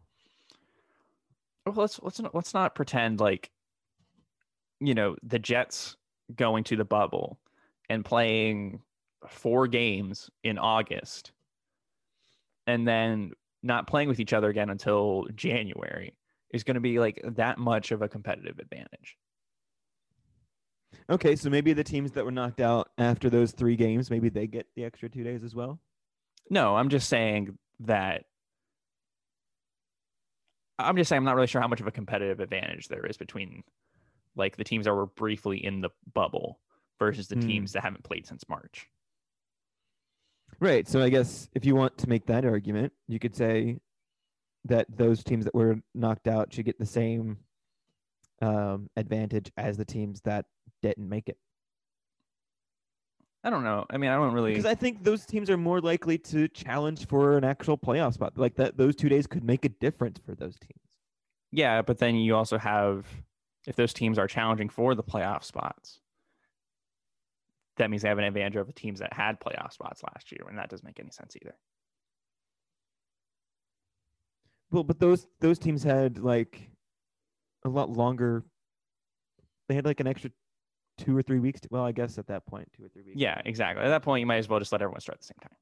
well 1.64 1.74
let's 1.76 2.00
let's 2.02 2.20
not, 2.20 2.34
let's 2.34 2.52
not 2.52 2.74
pretend 2.74 3.18
like 3.18 3.50
you 4.80 4.94
know 4.94 5.16
the 5.22 5.38
Jets 5.38 5.96
going 6.34 6.64
to 6.64 6.76
the 6.76 6.84
bubble 6.84 7.38
and 7.88 8.04
playing 8.04 8.80
four 9.28 9.66
games 9.66 10.30
in 10.44 10.58
August 10.58 11.32
and 12.66 12.86
then 12.86 13.32
not 13.62 13.86
playing 13.86 14.08
with 14.08 14.20
each 14.20 14.32
other 14.32 14.48
again 14.48 14.70
until 14.70 15.26
January 15.34 16.14
is 16.52 16.64
going 16.64 16.76
to 16.76 16.80
be 16.80 16.98
like 16.98 17.20
that 17.24 17.58
much 17.58 17.90
of 17.90 18.02
a 18.02 18.08
competitive 18.08 18.58
advantage. 18.58 19.16
Okay, 21.10 21.36
so 21.36 21.50
maybe 21.50 21.72
the 21.72 21.84
teams 21.84 22.12
that 22.12 22.24
were 22.24 22.30
knocked 22.30 22.60
out 22.60 22.90
after 22.98 23.28
those 23.28 23.52
three 23.52 23.76
games, 23.76 24.10
maybe 24.10 24.28
they 24.28 24.46
get 24.46 24.66
the 24.76 24.84
extra 24.84 25.08
two 25.08 25.24
days 25.24 25.42
as 25.42 25.54
well. 25.54 25.80
No, 26.50 26.76
I'm 26.76 26.88
just 26.88 27.08
saying 27.08 27.58
that 27.80 28.24
I'm 30.78 30.96
just 30.96 31.08
saying 31.08 31.18
I'm 31.18 31.24
not 31.24 31.34
really 31.34 31.48
sure 31.48 31.60
how 31.60 31.68
much 31.68 31.80
of 31.80 31.86
a 31.86 31.92
competitive 31.92 32.40
advantage 32.40 32.88
there 32.88 33.04
is 33.04 33.16
between 33.16 33.64
like 34.38 34.56
the 34.56 34.64
teams 34.64 34.84
that 34.86 34.94
were 34.94 35.06
briefly 35.06 35.62
in 35.64 35.80
the 35.80 35.90
bubble 36.14 36.60
versus 36.98 37.28
the 37.28 37.34
Hmm. 37.36 37.46
teams 37.48 37.72
that 37.72 37.82
haven't 37.82 38.04
played 38.04 38.26
since 38.26 38.48
March. 38.48 38.88
Right. 40.60 40.88
So 40.88 41.02
I 41.02 41.08
guess 41.10 41.48
if 41.54 41.64
you 41.64 41.74
want 41.76 41.98
to 41.98 42.08
make 42.08 42.26
that 42.26 42.44
argument, 42.44 42.92
you 43.06 43.18
could 43.18 43.34
say 43.36 43.78
that 44.64 44.86
those 44.96 45.22
teams 45.22 45.44
that 45.44 45.54
were 45.54 45.80
knocked 45.94 46.26
out 46.26 46.52
should 46.52 46.64
get 46.64 46.78
the 46.78 46.86
same 46.86 47.38
um, 48.40 48.88
advantage 48.96 49.50
as 49.56 49.76
the 49.76 49.84
teams 49.84 50.20
that 50.22 50.46
didn't 50.82 51.08
make 51.08 51.28
it. 51.28 51.36
I 53.44 53.50
don't 53.50 53.62
know. 53.64 53.86
I 53.90 53.96
mean, 53.98 54.10
I 54.10 54.14
don't 54.16 54.32
really. 54.32 54.50
Because 54.52 54.66
I 54.66 54.74
think 54.74 55.04
those 55.04 55.24
teams 55.24 55.48
are 55.48 55.56
more 55.56 55.80
likely 55.80 56.18
to 56.18 56.48
challenge 56.48 57.06
for 57.06 57.36
an 57.36 57.44
actual 57.44 57.78
playoff 57.78 58.14
spot. 58.14 58.36
Like 58.36 58.56
that, 58.56 58.76
those 58.76 58.96
two 58.96 59.08
days 59.08 59.26
could 59.26 59.44
make 59.44 59.64
a 59.64 59.68
difference 59.68 60.18
for 60.24 60.34
those 60.34 60.58
teams. 60.58 60.80
yeah, 61.52 61.82
but 61.82 61.98
then 61.98 62.16
you 62.16 62.34
also 62.36 62.58
have 62.58 63.06
if 63.66 63.76
those 63.76 63.92
teams 63.92 64.18
are 64.18 64.26
challenging 64.26 64.68
for 64.68 64.94
the 64.94 65.02
playoff 65.02 65.44
spots, 65.44 66.00
that 67.76 67.90
means 67.90 68.02
they 68.02 68.08
have 68.08 68.18
an 68.18 68.24
advantage 68.24 68.56
over 68.56 68.72
teams 68.72 69.00
that 69.00 69.12
had 69.12 69.40
playoff 69.40 69.72
spots 69.72 70.02
last 70.02 70.32
year, 70.32 70.46
and 70.48 70.58
that 70.58 70.68
doesn't 70.68 70.86
make 70.86 71.00
any 71.00 71.10
sense 71.10 71.36
either. 71.40 71.54
Well, 74.70 74.84
but 74.84 74.98
those 74.98 75.26
those 75.40 75.58
teams 75.58 75.82
had 75.82 76.18
like 76.18 76.70
a 77.64 77.68
lot 77.68 77.90
longer. 77.90 78.44
They 79.68 79.74
had 79.74 79.84
like 79.84 80.00
an 80.00 80.06
extra 80.06 80.30
two 80.98 81.16
or 81.16 81.22
three 81.22 81.38
weeks. 81.38 81.60
To, 81.60 81.68
well, 81.70 81.84
I 81.84 81.92
guess 81.92 82.18
at 82.18 82.26
that 82.26 82.46
point, 82.46 82.68
two 82.76 82.84
or 82.84 82.88
three 82.88 83.02
weeks. 83.02 83.16
Yeah, 83.18 83.40
exactly. 83.44 83.84
At 83.84 83.88
that 83.88 84.02
point, 84.02 84.20
you 84.20 84.26
might 84.26 84.36
as 84.36 84.48
well 84.48 84.58
just 84.58 84.72
let 84.72 84.82
everyone 84.82 85.00
start 85.00 85.16
at 85.16 85.20
the 85.20 85.26
same 85.26 85.38
time. 85.40 85.56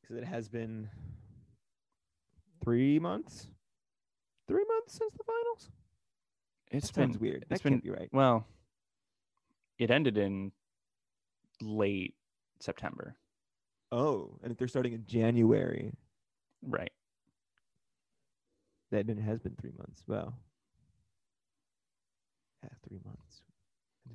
because 0.00 0.16
it 0.16 0.24
has 0.24 0.48
been 0.48 0.88
three 2.62 2.98
months. 2.98 3.48
Three 4.46 4.64
months 4.68 4.94
since 4.98 5.12
the 5.14 5.24
finals. 5.24 5.70
It's 6.70 6.90
That 6.90 7.12
been 7.12 7.20
weird. 7.20 7.42
That 7.48 7.54
it's 7.54 7.62
can't 7.62 7.82
been- 7.82 7.92
be 7.92 7.96
right. 7.98 8.08
Well, 8.12 8.46
it 9.78 9.90
ended 9.90 10.18
in 10.18 10.52
late 11.60 12.14
September. 12.60 13.16
Oh, 13.92 14.38
and 14.42 14.50
if 14.52 14.58
they're 14.58 14.68
starting 14.68 14.92
in 14.92 15.04
January, 15.06 15.92
Right. 16.62 16.92
That 18.90 19.08
it 19.08 19.18
has 19.18 19.38
been 19.40 19.54
three 19.56 19.72
months. 19.76 20.02
Wow. 20.06 20.34
Yeah, 22.62 22.70
three 22.88 22.98
months. 23.04 23.42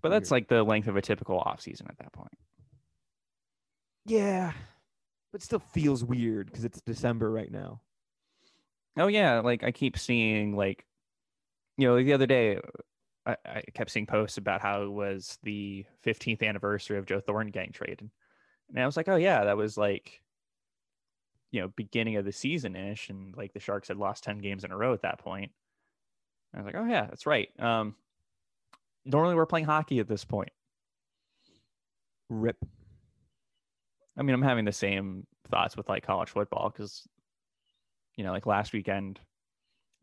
But 0.02 0.10
that's 0.10 0.32
like 0.32 0.48
the 0.48 0.64
length 0.64 0.88
of 0.88 0.96
a 0.98 1.02
typical 1.02 1.40
off 1.40 1.62
season 1.62 1.88
at 1.90 1.98
that 2.00 2.12
point. 2.14 2.38
yeah, 4.06 4.54
but 5.32 5.42
still 5.42 5.60
feels 5.60 6.04
weird 6.04 6.48
because 6.48 6.66
it's 6.66 6.82
December 6.82 7.30
right 7.32 7.52
now. 7.52 7.82
Oh 8.98 9.08
yeah, 9.08 9.40
like 9.40 9.64
I 9.64 9.72
keep 9.72 9.98
seeing 9.98 10.56
like 10.56 10.86
you 11.82 11.88
know, 11.88 12.02
the 12.02 12.14
other 12.14 12.28
day 12.28 12.60
I, 13.26 13.36
I 13.46 13.64
kept 13.74 13.90
seeing 13.90 14.06
posts 14.06 14.38
about 14.38 14.62
how 14.62 14.84
it 14.84 14.92
was 14.92 15.40
the 15.42 15.86
15th 16.06 16.44
anniversary 16.44 16.98
of 16.98 17.06
Joe 17.08 17.20
Thornton 17.20 17.52
getting 17.52 17.72
traded. 17.72 18.10
And 18.70 18.80
I 18.80 18.86
was 18.86 18.96
like, 18.96 19.10
oh 19.10 19.16
yeah, 19.16 19.46
that 19.46 19.58
was 19.58 19.78
like 19.78 20.22
you 21.52 21.60
know, 21.60 21.68
beginning 21.76 22.16
of 22.16 22.24
the 22.24 22.32
season 22.32 22.76
ish 22.78 23.10
and 23.10 23.36
like 23.36 23.52
the 23.52 23.60
Sharks 23.60 23.90
had 23.90 23.98
lost 23.98 24.24
10 24.24 24.38
games 24.38 24.64
in 24.64 24.72
a 24.72 24.78
row 24.78 24.94
at 24.94 25.02
that 25.02 25.20
point. 25.20 25.52
I 26.54 26.58
was 26.58 26.66
like, 26.66 26.76
oh 26.76 26.86
yeah, 26.86 27.08
that's 27.08 27.26
right. 27.26 27.50
Um 27.60 27.96
normally 29.04 29.36
we're 29.36 29.46
playing 29.46 29.66
hockey 29.66 30.00
at 30.00 30.08
this 30.08 30.24
point. 30.24 30.52
Rip. 32.30 32.58
I 34.18 34.22
mean, 34.22 34.34
I'm 34.34 34.42
having 34.42 34.66
the 34.66 34.72
same 34.72 35.26
thoughts 35.50 35.76
with 35.76 35.90
like 35.90 36.06
college 36.06 36.30
football 36.30 36.70
because, 36.70 37.08
you 38.16 38.24
know, 38.24 38.32
like 38.32 38.46
last 38.46 38.72
weekend 38.72 39.20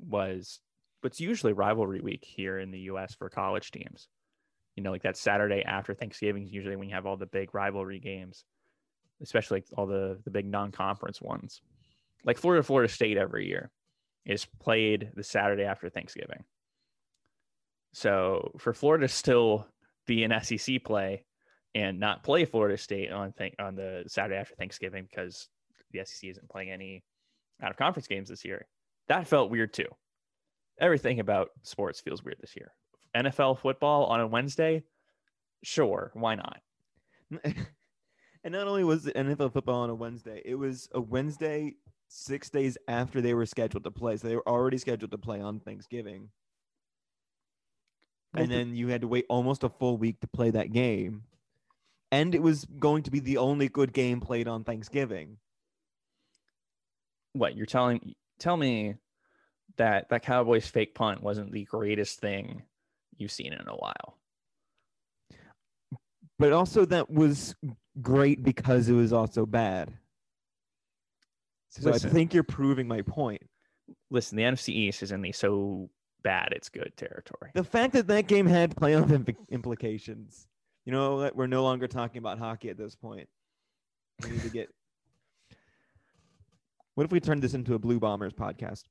was 0.00 0.60
what's 1.00 1.20
usually 1.20 1.52
rivalry 1.52 2.00
week 2.00 2.24
here 2.24 2.58
in 2.58 2.70
the 2.70 2.80
U.S. 2.80 3.14
for 3.14 3.28
college 3.28 3.70
teams. 3.70 4.08
You 4.76 4.82
know, 4.82 4.90
like 4.90 5.02
that 5.02 5.16
Saturday 5.16 5.62
after 5.64 5.94
Thanksgiving 5.94 6.44
is 6.44 6.52
usually 6.52 6.76
when 6.76 6.88
you 6.88 6.94
have 6.94 7.06
all 7.06 7.16
the 7.16 7.26
big 7.26 7.54
rivalry 7.54 7.98
games, 7.98 8.44
especially 9.20 9.64
all 9.76 9.86
the 9.86 10.18
the 10.24 10.30
big 10.30 10.46
non-conference 10.46 11.20
ones, 11.20 11.60
like 12.24 12.38
Florida, 12.38 12.62
Florida 12.62 12.92
State 12.92 13.16
every 13.16 13.48
year. 13.48 13.70
is 14.24 14.44
played 14.60 15.10
the 15.14 15.24
Saturday 15.24 15.64
after 15.64 15.88
Thanksgiving. 15.88 16.44
So 17.92 18.52
for 18.58 18.72
Florida 18.72 19.08
to 19.08 19.12
still 19.12 19.66
be 20.06 20.24
an 20.24 20.32
SEC 20.42 20.84
play 20.84 21.24
and 21.74 21.98
not 21.98 22.22
play 22.22 22.44
Florida 22.44 22.76
State 22.76 23.10
on 23.10 23.32
th- 23.32 23.54
on 23.58 23.74
the 23.74 24.04
Saturday 24.06 24.36
after 24.36 24.54
Thanksgiving 24.54 25.06
because 25.08 25.48
the 25.92 26.04
SEC 26.04 26.30
isn't 26.30 26.48
playing 26.48 26.70
any 26.70 27.02
out 27.62 27.70
of 27.70 27.76
conference 27.76 28.06
games 28.06 28.28
this 28.28 28.44
year, 28.44 28.66
that 29.08 29.26
felt 29.26 29.50
weird 29.50 29.72
too. 29.72 29.88
Everything 30.80 31.20
about 31.20 31.50
sports 31.62 32.00
feels 32.00 32.22
weird 32.22 32.38
this 32.40 32.56
year. 32.56 32.72
NFL 33.16 33.58
football 33.58 34.04
on 34.06 34.20
a 34.20 34.26
Wednesday, 34.26 34.84
sure, 35.62 36.10
why 36.14 36.34
not? 36.34 36.60
and 37.44 38.52
not 38.52 38.68
only 38.68 38.84
was 38.84 39.06
it 39.06 39.16
NFL 39.16 39.52
football 39.52 39.80
on 39.80 39.90
a 39.90 39.94
Wednesday, 39.94 40.42
it 40.44 40.54
was 40.54 40.88
a 40.92 41.00
Wednesday 41.00 41.74
six 42.08 42.48
days 42.50 42.78
after 42.88 43.20
they 43.20 43.34
were 43.34 43.46
scheduled 43.46 43.84
to 43.84 43.90
play. 43.90 44.16
So 44.16 44.28
they 44.28 44.36
were 44.36 44.48
already 44.48 44.78
scheduled 44.78 45.10
to 45.10 45.18
play 45.18 45.40
on 45.40 45.60
Thanksgiving. 45.60 46.28
And 48.34 48.50
then 48.50 48.76
you 48.76 48.88
had 48.88 49.00
to 49.00 49.08
wait 49.08 49.26
almost 49.28 49.64
a 49.64 49.68
full 49.68 49.96
week 49.96 50.20
to 50.20 50.26
play 50.26 50.50
that 50.50 50.72
game. 50.72 51.22
And 52.12 52.34
it 52.34 52.42
was 52.42 52.66
going 52.78 53.02
to 53.04 53.10
be 53.10 53.20
the 53.20 53.38
only 53.38 53.68
good 53.68 53.92
game 53.92 54.20
played 54.20 54.48
on 54.48 54.64
Thanksgiving. 54.64 55.38
What 57.32 57.56
you're 57.56 57.66
telling 57.66 58.14
tell 58.38 58.56
me 58.56 58.94
that 59.76 60.08
that 60.08 60.22
Cowboys 60.22 60.66
fake 60.66 60.94
punt 60.94 61.22
wasn't 61.22 61.52
the 61.52 61.64
greatest 61.64 62.20
thing 62.20 62.62
you've 63.16 63.32
seen 63.32 63.52
in 63.52 63.68
a 63.68 63.76
while. 63.76 64.18
But 66.38 66.52
also 66.52 66.84
that 66.86 67.10
was 67.10 67.54
great 68.00 68.42
because 68.42 68.88
it 68.88 68.94
was 68.94 69.12
also 69.12 69.44
bad. 69.44 69.92
So 71.70 71.90
Listen. 71.90 72.10
I 72.10 72.12
think 72.12 72.32
you're 72.32 72.44
proving 72.44 72.88
my 72.88 73.02
point. 73.02 73.42
Listen, 74.10 74.36
the 74.36 74.44
NFC 74.44 74.70
East 74.70 75.02
is 75.02 75.12
in 75.12 75.20
the 75.20 75.32
so 75.32 75.90
bad 76.22 76.52
it's 76.52 76.68
good 76.68 76.92
territory. 76.96 77.50
The 77.54 77.64
fact 77.64 77.92
that 77.94 78.06
that 78.08 78.26
game 78.26 78.46
had 78.46 78.74
playoff 78.74 79.08
impl- 79.08 79.36
implications. 79.50 80.46
You 80.84 80.92
know? 80.92 81.30
We're 81.34 81.46
no 81.46 81.62
longer 81.62 81.86
talking 81.88 82.18
about 82.18 82.38
hockey 82.38 82.70
at 82.70 82.78
this 82.78 82.94
point. 82.94 83.28
We 84.22 84.30
need 84.30 84.42
to 84.42 84.50
get. 84.50 84.68
What 86.94 87.04
if 87.04 87.12
we 87.12 87.20
turned 87.20 87.44
this 87.44 87.54
into 87.54 87.74
a 87.74 87.78
Blue 87.78 88.00
Bombers 88.00 88.32
podcast? 88.32 88.82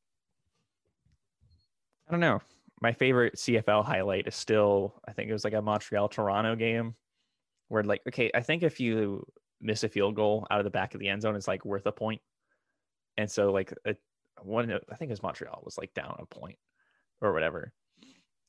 I 2.07 2.11
don't 2.11 2.19
know. 2.19 2.41
My 2.81 2.93
favorite 2.93 3.35
CFL 3.35 3.83
highlight 3.83 4.27
is 4.27 4.35
still, 4.35 5.01
I 5.07 5.11
think 5.11 5.29
it 5.29 5.33
was 5.33 5.43
like 5.43 5.53
a 5.53 5.61
Montreal 5.61 6.09
Toronto 6.09 6.55
game 6.55 6.95
where, 7.69 7.83
like, 7.83 8.01
okay, 8.07 8.31
I 8.33 8.41
think 8.41 8.63
if 8.63 8.79
you 8.79 9.25
miss 9.59 9.83
a 9.83 9.89
field 9.89 10.15
goal 10.15 10.45
out 10.51 10.59
of 10.59 10.63
the 10.63 10.69
back 10.69 10.93
of 10.93 10.99
the 10.99 11.09
end 11.09 11.23
zone, 11.23 11.35
it's 11.35 11.47
like 11.47 11.65
worth 11.65 11.85
a 11.85 11.91
point. 11.91 12.21
And 13.17 13.29
so, 13.29 13.51
like, 13.51 13.73
a, 13.85 13.95
one, 14.43 14.71
I 14.71 14.95
think 14.95 15.09
it 15.09 15.13
was 15.13 15.23
Montreal 15.23 15.61
was 15.65 15.77
like 15.77 15.93
down 15.93 16.15
a 16.19 16.25
point 16.25 16.59
or 17.21 17.33
whatever. 17.33 17.73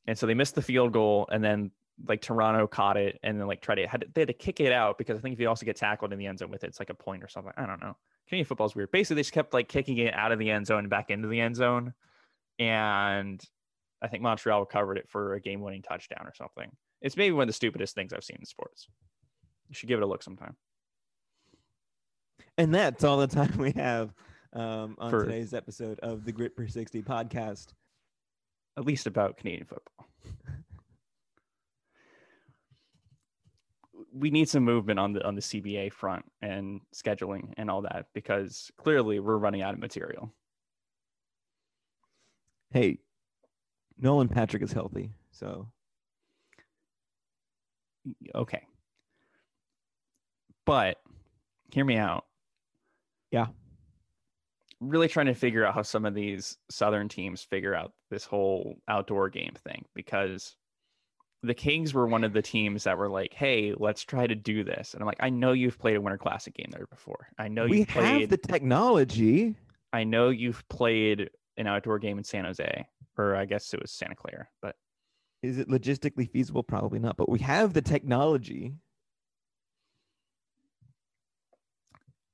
And 0.07 0.16
so 0.16 0.27
they 0.27 0.35
missed 0.35 0.55
the 0.55 0.62
field 0.62 0.92
goal, 0.92 1.29
and 1.31 1.42
then 1.42 1.71
like 2.07 2.21
Toronto 2.21 2.66
caught 2.66 2.97
it, 2.97 3.18
and 3.23 3.40
then 3.40 3.47
like 3.47 3.61
tried 3.61 3.77
to 3.77 3.87
had 3.87 4.03
to, 4.03 4.07
they 4.14 4.23
had 4.23 4.29
to 4.29 4.35
kick 4.35 4.61
it 4.61 4.73
out 4.73 4.99
because 4.99 5.18
I 5.18 5.21
think 5.21 5.35
if 5.35 5.40
you 5.40 5.49
also 5.49 5.66
get 5.66 5.77
tackled 5.77 6.12
in 6.12 6.18
the 6.18 6.27
end 6.27 6.38
zone 6.38 6.51
with 6.51 6.64
it, 6.64 6.68
it's 6.68 6.79
like 6.79 6.90
a 6.90 6.94
point 6.94 7.23
or 7.23 7.29
something. 7.29 7.53
I 7.57 7.66
don't 7.66 7.81
know. 7.81 7.97
Canadian 8.29 8.47
football's 8.47 8.75
weird. 8.77 8.90
Basically, 8.90 9.16
they 9.16 9.23
just 9.23 9.33
kept 9.33 9.53
like 9.53 9.68
kicking 9.68 9.99
it 9.99 10.14
out 10.14 10.33
of 10.33 10.38
the 10.38 10.51
end 10.51 10.66
zone 10.66 10.81
and 10.81 10.90
back 10.90 11.11
into 11.11 11.29
the 11.29 11.40
end 11.40 11.57
zone, 11.57 11.94
and 12.59 13.42
I 14.03 14.09
think 14.09 14.23
Montreal 14.23 14.61
recovered 14.61 14.99
it 14.99 15.09
for 15.09 15.35
a 15.35 15.40
game-winning 15.40 15.83
touchdown 15.83 16.27
or 16.27 16.35
something. 16.35 16.71
It's 17.01 17.16
maybe 17.16 17.33
one 17.33 17.42
of 17.42 17.49
the 17.49 17.53
stupidest 17.53 17.94
things 17.94 18.12
I've 18.12 18.25
seen 18.25 18.38
in 18.40 18.47
sports. 18.47 18.88
You 19.68 19.75
should 19.75 19.88
give 19.88 19.99
it 20.01 20.03
a 20.03 20.07
look 20.07 20.23
sometime. 20.23 20.57
And 22.57 22.75
that's 22.75 23.05
all 23.05 23.18
the 23.18 23.27
time 23.27 23.57
we 23.59 23.73
have 23.73 24.12
um, 24.53 24.97
on 24.99 25.11
For- 25.11 25.25
today's 25.25 25.55
episode 25.55 26.01
of 26.01 26.25
the 26.25 26.33
Grit 26.33 26.57
per 26.57 26.66
60 26.66 27.03
podcast. 27.03 27.68
At 28.77 28.85
least 28.85 29.07
about 29.07 29.37
Canadian 29.37 29.66
football. 29.66 30.07
we 34.12 34.31
need 34.31 34.49
some 34.49 34.64
movement 34.64 34.99
on 34.99 35.12
the 35.12 35.27
on 35.27 35.35
the 35.35 35.40
CBA 35.40 35.92
front 35.92 36.25
and 36.42 36.81
scheduling 36.94 37.53
and 37.57 37.71
all 37.71 37.83
that 37.83 38.07
because 38.14 38.71
clearly 38.77 39.21
we're 39.21 39.37
running 39.37 39.62
out 39.62 39.75
of 39.75 39.81
material. 39.81 40.33
Hey, 42.70 42.98
Nolan 43.98 44.28
Patrick 44.28 44.62
is 44.62 44.72
healthy, 44.72 45.11
so 45.31 45.68
Okay. 48.35 48.62
But 50.64 50.98
hear 51.72 51.85
me 51.85 51.96
out. 51.96 52.24
Yeah. 53.31 53.46
Really 54.81 55.09
trying 55.09 55.26
to 55.26 55.35
figure 55.35 55.64
out 55.64 55.74
how 55.74 55.83
some 55.83 56.04
of 56.04 56.14
these 56.14 56.57
southern 56.70 57.09
teams 57.09 57.42
figure 57.42 57.74
out 57.74 57.92
this 58.11 58.24
whole 58.24 58.76
outdoor 58.87 59.28
game 59.28 59.54
thing 59.64 59.85
because 59.94 60.54
the 61.42 61.54
Kings 61.54 61.94
were 61.94 62.07
one 62.07 62.24
of 62.24 62.33
the 62.33 62.42
teams 62.42 62.85
that 62.85 62.98
were 62.98 63.09
like, 63.09 63.33
"Hey, 63.33 63.72
let's 63.76 64.02
try 64.02 64.26
to 64.26 64.35
do 64.35 64.64
this." 64.64 64.94
And 64.94 65.02
I'm 65.02 65.07
like, 65.07 65.20
"I 65.20 65.31
know 65.31 65.52
you've 65.52 65.78
played 65.78 65.96
a 65.96 66.00
Winter 66.00 66.18
Classic 66.18 66.54
game 66.54 66.70
there 66.70 66.87
before. 66.87 67.28
I 67.38 67.48
know 67.48 67.66
we 67.66 67.85
played 67.85 68.22
have 68.22 68.31
the 68.31 68.37
technology. 68.37 69.54
I 69.92 70.04
know 70.04 70.31
you've 70.31 70.68
played 70.68 71.31
an 71.59 71.66
outdoor 71.66 71.99
game 71.99 72.16
in 72.18 72.25
San 72.25 72.44
Jose, 72.47 72.87
or 73.18 73.37
I 73.37 73.44
guess 73.44 73.75
it 73.75 73.81
was 73.83 73.90
Santa 73.90 74.14
Clara, 74.14 74.49
but 74.62 74.77
Is 75.42 75.59
it 75.59 75.68
logistically 75.68 76.29
feasible? 76.31 76.62
Probably 76.62 76.99
not, 76.99 77.16
but 77.16 77.29
we 77.29 77.38
have 77.40 77.73
the 77.75 77.83
technology. 77.83 78.73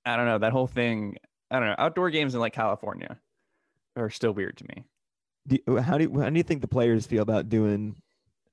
I 0.04 0.16
don't 0.16 0.26
know. 0.26 0.38
That 0.38 0.52
whole 0.52 0.66
thing, 0.66 1.16
I 1.50 1.58
don't 1.58 1.68
know. 1.68 1.74
Outdoor 1.78 2.10
games 2.10 2.34
in 2.34 2.40
like 2.40 2.52
California 2.52 3.18
are 3.96 4.10
still 4.10 4.32
weird 4.32 4.56
to 4.58 4.64
me. 4.68 4.84
Do 5.46 5.58
you- 5.66 5.76
how 5.78 5.98
do 5.98 6.04
you, 6.04 6.20
how 6.20 6.30
do 6.30 6.36
you 6.36 6.42
think 6.42 6.60
the 6.60 6.68
players 6.68 7.06
feel 7.06 7.22
about 7.22 7.48
doing 7.48 7.96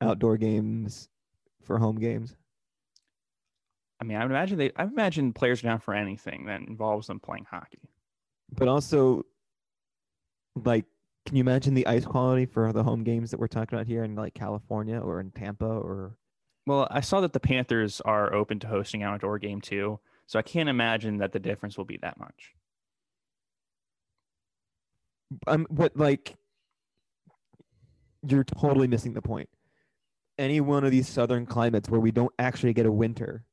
outdoor 0.02 0.38
games 0.38 1.10
for 1.64 1.78
home 1.78 1.98
games? 1.98 2.36
I 4.00 4.04
mean, 4.04 4.18
I 4.18 4.24
would 4.24 4.32
imagine 4.32 4.58
they, 4.58 4.72
I 4.76 4.84
imagine 4.84 5.32
players 5.34 5.60
are 5.60 5.68
down 5.68 5.80
for 5.80 5.94
anything 5.94 6.46
that 6.46 6.62
involves 6.62 7.08
them 7.08 7.20
playing 7.20 7.46
hockey. 7.50 7.90
But 8.54 8.68
also, 8.68 9.26
like, 10.56 10.86
can 11.26 11.36
you 11.36 11.42
imagine 11.42 11.74
the 11.74 11.88
ice 11.88 12.06
quality 12.06 12.46
for 12.46 12.74
the 12.74 12.84
home 12.84 13.04
games 13.04 13.32
that 13.32 13.40
we're 13.40 13.48
talking 13.48 13.78
about 13.78 13.88
here 13.88 14.04
in 14.04 14.16
like 14.16 14.34
California 14.34 15.00
or 15.00 15.20
in 15.20 15.32
Tampa 15.32 15.66
or? 15.66 16.18
Well, 16.66 16.88
I 16.92 17.02
saw 17.02 17.22
that 17.22 17.34
the 17.34 17.40
Panthers 17.40 18.02
are 18.02 18.34
open 18.34 18.60
to 18.60 18.68
hosting 18.68 19.04
an 19.04 19.10
outdoor 19.10 19.40
game 19.40 19.62
too, 19.62 20.00
so 20.28 20.40
I 20.40 20.42
can't 20.42 20.70
imagine 20.70 21.18
that 21.18 21.32
the 21.32 21.40
difference 21.40 21.78
will 21.78 21.86
be 21.86 21.98
that 22.02 22.20
much. 22.20 22.54
Um, 25.48 25.66
but 25.70 25.96
like, 25.96 26.36
you're 28.28 28.44
totally 28.44 28.88
missing 28.88 29.14
the 29.14 29.22
point. 29.22 29.50
Any 30.38 30.62
one 30.62 30.84
of 30.84 30.92
these 30.92 31.08
southern 31.08 31.46
climates 31.46 31.90
where 31.90 32.00
we 32.00 32.12
don't 32.12 32.34
actually 32.40 32.74
get 32.74 32.86
a 32.86 32.92
winter. 32.92 33.46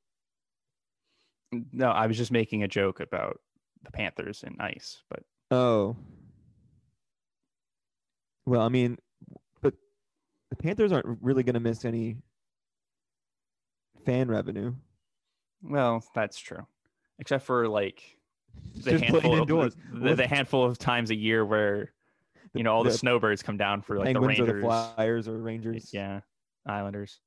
No, 1.72 1.88
I 1.88 2.06
was 2.06 2.16
just 2.16 2.30
making 2.30 2.62
a 2.62 2.68
joke 2.68 3.00
about 3.00 3.40
the 3.82 3.90
Panthers 3.90 4.42
and 4.42 4.60
ice, 4.60 5.02
but 5.08 5.22
Oh. 5.50 5.96
Well, 8.48 8.62
I 8.62 8.70
mean, 8.70 8.96
but 9.60 9.74
the 10.48 10.56
Panthers 10.56 10.90
aren't 10.90 11.18
really 11.20 11.42
going 11.42 11.52
to 11.54 11.60
miss 11.60 11.84
any 11.84 12.16
fan 14.06 14.28
revenue. 14.28 14.74
well, 15.62 16.02
that's 16.14 16.38
true. 16.38 16.66
Except 17.18 17.44
for 17.44 17.68
like 17.68 18.02
the 18.74 18.92
Just 18.92 19.04
playing 19.04 19.12
handful, 19.12 19.32
of, 19.34 19.38
indoors. 19.40 19.76
the, 19.92 20.14
the 20.14 20.26
handful 20.26 20.64
of 20.64 20.78
times 20.78 21.10
a 21.10 21.14
year 21.14 21.44
where 21.44 21.92
you 22.54 22.62
know 22.62 22.72
all 22.72 22.84
the, 22.84 22.90
the 22.90 22.96
snowbirds 22.96 23.42
come 23.42 23.58
down 23.58 23.82
for 23.82 23.98
like 23.98 24.06
the 24.06 24.12
Penguins 24.14 24.40
or 24.40 24.44
Rangers, 24.44 24.62
the 24.62 24.66
Flyers 24.66 25.28
or 25.28 25.38
Rangers. 25.38 25.90
yeah, 25.92 26.20
Islanders. 26.66 27.20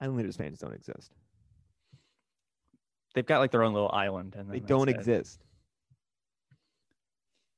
Islanders 0.00 0.36
fans 0.36 0.58
don't 0.58 0.74
exist. 0.74 1.10
They've 3.14 3.24
got 3.26 3.38
like 3.38 3.50
their 3.50 3.62
own 3.62 3.72
little 3.72 3.90
island, 3.92 4.34
and 4.38 4.50
They 4.50 4.60
don't 4.60 4.88
it. 4.90 4.94
exist. 4.96 5.40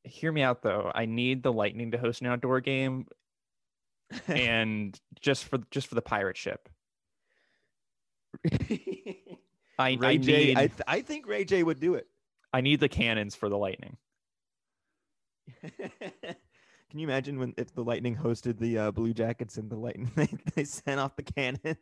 Hear 0.04 0.32
me 0.32 0.42
out 0.42 0.62
though. 0.62 0.90
I 0.94 1.06
need 1.06 1.42
the 1.42 1.52
Lightning 1.52 1.90
to 1.90 1.98
host 1.98 2.20
an 2.20 2.26
outdoor 2.26 2.60
game, 2.60 3.06
and 4.26 4.98
just 5.20 5.44
for 5.44 5.58
just 5.70 5.88
for 5.88 5.94
the 5.94 6.02
pirate 6.02 6.36
ship. 6.36 6.68
I, 9.78 9.92
Ray 9.94 10.08
I 10.08 10.16
J, 10.18 10.46
need 10.46 10.58
I, 10.58 10.66
th- 10.66 10.80
I 10.86 11.00
think 11.00 11.26
Ray 11.26 11.44
J 11.44 11.62
would 11.62 11.80
do 11.80 11.94
it. 11.94 12.06
I 12.52 12.60
need 12.60 12.80
the 12.80 12.88
cannons 12.88 13.34
for 13.34 13.48
the 13.48 13.56
Lightning. 13.56 13.96
Can 15.62 16.98
you 16.98 17.06
imagine 17.06 17.38
when 17.38 17.54
if 17.56 17.74
the 17.74 17.84
Lightning 17.84 18.16
hosted 18.16 18.58
the 18.58 18.78
uh, 18.78 18.90
Blue 18.90 19.14
Jackets 19.14 19.56
and 19.56 19.70
the 19.70 19.76
Lightning 19.76 20.10
they, 20.16 20.28
they 20.54 20.64
sent 20.64 21.00
off 21.00 21.16
the 21.16 21.22
cannons? 21.22 21.76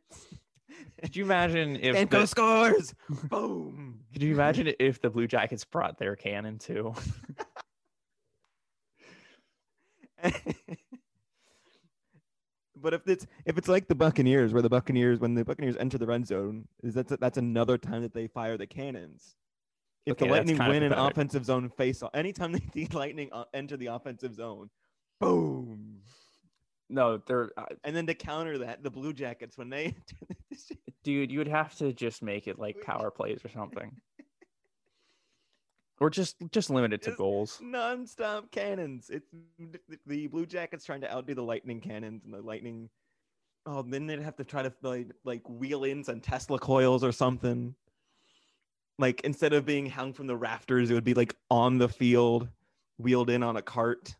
Could 1.02 1.16
you 1.16 1.24
imagine 1.24 1.76
if 1.80 1.96
Stamkos 1.96 2.10
the, 2.10 2.26
scores! 2.26 2.94
Boom! 3.24 4.00
could 4.12 4.22
you 4.22 4.32
imagine 4.32 4.72
if 4.78 5.00
the 5.00 5.10
Blue 5.10 5.26
Jackets 5.26 5.64
brought 5.64 5.98
their 5.98 6.14
cannon 6.14 6.58
too? 6.58 6.94
but 12.76 12.94
if 12.94 13.06
it's 13.06 13.26
if 13.44 13.58
it's 13.58 13.68
like 13.68 13.88
the 13.88 13.94
Buccaneers, 13.94 14.52
where 14.52 14.62
the 14.62 14.68
Buccaneers 14.68 15.20
when 15.20 15.34
the 15.34 15.44
Buccaneers 15.44 15.76
enter 15.76 15.98
the 15.98 16.06
red 16.06 16.26
zone, 16.26 16.66
is 16.82 16.94
that's 16.94 17.14
that's 17.20 17.38
another 17.38 17.78
time 17.78 18.02
that 18.02 18.14
they 18.14 18.26
fire 18.26 18.56
the 18.56 18.66
cannons. 18.66 19.36
If 20.06 20.12
Okay, 20.12 20.26
the 20.26 20.32
Lightning 20.32 20.58
win 20.58 20.82
an 20.82 20.92
offensive 20.92 21.44
zone 21.44 21.70
face 21.70 22.02
off, 22.02 22.10
anytime 22.14 22.52
they 22.52 22.62
the 22.72 22.88
Lightning 22.96 23.28
uh, 23.32 23.44
enter 23.52 23.76
the 23.76 23.86
offensive 23.86 24.34
zone, 24.34 24.70
boom. 25.20 26.00
No, 26.90 27.18
they're 27.26 27.50
uh, 27.56 27.66
And 27.84 27.94
then 27.94 28.06
to 28.06 28.14
counter 28.14 28.58
that, 28.58 28.82
the 28.82 28.90
Blue 28.90 29.12
Jackets 29.12 29.58
when 29.58 29.68
they 29.68 29.94
dude. 31.04 31.30
You 31.30 31.38
would 31.38 31.48
have 31.48 31.76
to 31.76 31.92
just 31.92 32.22
make 32.22 32.48
it 32.48 32.58
like 32.58 32.80
power 32.80 33.10
plays 33.10 33.40
or 33.44 33.50
something, 33.50 33.92
or 36.00 36.10
just 36.10 36.36
just 36.52 36.70
limit 36.70 36.92
it 36.92 37.02
to 37.02 37.12
goals. 37.12 37.58
non-stop 37.62 38.50
cannons. 38.50 39.10
It's 39.10 39.28
the- 40.06 40.26
Blue 40.28 40.46
Jackets 40.46 40.84
trying 40.84 41.00
to 41.02 41.12
outdo 41.12 41.34
the 41.34 41.42
Lightning 41.42 41.80
cannons, 41.80 42.24
and 42.24 42.32
the 42.32 42.40
Lightning. 42.42 42.88
Oh, 43.66 43.82
then 43.82 44.06
they'd 44.06 44.20
have 44.20 44.36
to 44.36 44.44
try 44.44 44.62
to 44.62 44.72
like 44.82 45.08
like 45.24 45.42
wheel 45.48 45.84
in 45.84 46.02
some 46.04 46.20
Tesla 46.20 46.58
coils 46.58 47.02
or 47.04 47.12
something. 47.12 47.74
Like 48.98 49.20
instead 49.22 49.52
of 49.52 49.64
being 49.66 49.86
hung 49.86 50.12
from 50.12 50.26
the 50.26 50.36
rafters, 50.36 50.90
it 50.90 50.94
would 50.94 51.04
be 51.04 51.14
like 51.14 51.34
on 51.50 51.78
the 51.78 51.88
field, 51.88 52.48
wheeled 52.98 53.30
in 53.30 53.42
on 53.42 53.56
a 53.56 53.62
cart. 53.62 54.14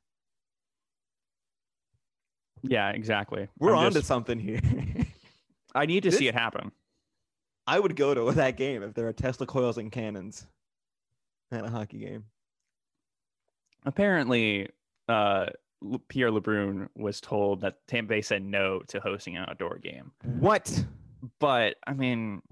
Yeah, 2.63 2.91
exactly. 2.91 3.49
We're 3.59 3.73
I'm 3.75 3.79
on 3.87 3.93
to 3.93 3.99
just- 3.99 4.07
something 4.09 4.39
here. 4.39 4.61
I 5.75 5.87
need 5.87 6.03
to 6.05 6.13
see 6.13 6.27
it 6.29 6.35
happen. 6.35 6.73
I 7.67 7.79
would 7.79 7.95
go 7.97 8.15
to 8.15 8.33
that 8.37 8.57
game 8.57 8.83
if 8.83 8.95
there 8.95 9.07
are 9.07 9.13
Tesla 9.13 9.47
coils 9.47 9.79
and 9.79 9.93
cannons 9.93 10.47
at 11.51 11.65
a 11.65 11.71
hockey 11.71 11.99
game. 11.99 12.25
Apparently, 13.85 14.69
uh, 15.09 15.47
Pierre 16.09 16.31
LeBrun 16.31 16.89
was 16.97 17.21
told 17.21 17.61
that 17.61 17.77
Tampa 17.87 18.09
Bay 18.11 18.23
said 18.23 18.43
no 18.43 18.81
to 18.89 19.01
hosting 19.01 19.37
an 19.37 19.45
outdoor 19.49 19.79
game. 19.79 20.11
What? 20.41 20.85
But 21.39 21.77
I 21.87 21.95
mean, 21.95 22.43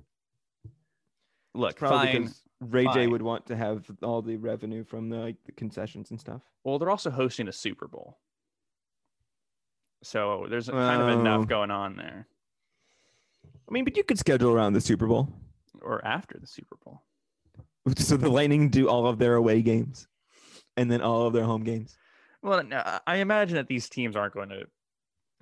look, 1.55 1.77
Probably 1.77 2.07
fine. 2.07 2.23
because 2.23 2.43
Ray 2.61 2.87
J 2.95 3.07
would 3.09 3.23
want 3.23 3.47
to 3.47 3.57
have 3.57 3.85
all 4.03 4.23
the 4.23 4.37
revenue 4.37 4.85
from 4.85 5.09
the 5.09 5.17
like 5.19 5.37
the 5.45 5.53
concessions 5.53 6.11
and 6.11 6.19
stuff. 6.21 6.43
Well, 6.65 6.79
they're 6.79 6.91
also 6.91 7.11
hosting 7.11 7.49
a 7.49 7.53
Super 7.53 7.87
Bowl, 7.89 8.19
so 10.03 10.47
there's 10.49 10.69
kind 10.69 11.03
of 11.03 11.21
enough 11.21 11.43
Oh. 11.43 11.45
going 11.45 11.71
on 11.71 11.97
there. 11.97 12.27
I 13.69 13.73
mean, 13.73 13.85
but 13.85 13.97
you 13.97 14.05
could 14.05 14.19
schedule 14.19 14.53
around 14.53 14.73
the 14.75 14.81
Super 14.81 15.07
Bowl. 15.07 15.29
Or 15.83 16.05
after 16.05 16.39
the 16.41 16.47
Super 16.47 16.77
Bowl. 16.85 17.03
So 17.99 18.17
the 18.17 18.29
Lightning 18.29 18.69
do 18.69 18.89
all 18.89 19.07
of 19.07 19.19
their 19.19 19.37
away 19.37 19.63
games 19.63 20.09
and 20.77 20.91
then 20.91 21.01
all 21.03 21.27
of 21.27 21.33
their 21.33 21.45
home 21.45 21.63
games. 21.63 21.97
Well, 22.43 22.63
I- 23.07 23.17
imagine 23.17 23.57
that 23.57 23.69
these 23.69 23.89
teams 23.89 24.17
aren't 24.17 24.35
going 24.35 24.49
to 24.51 24.65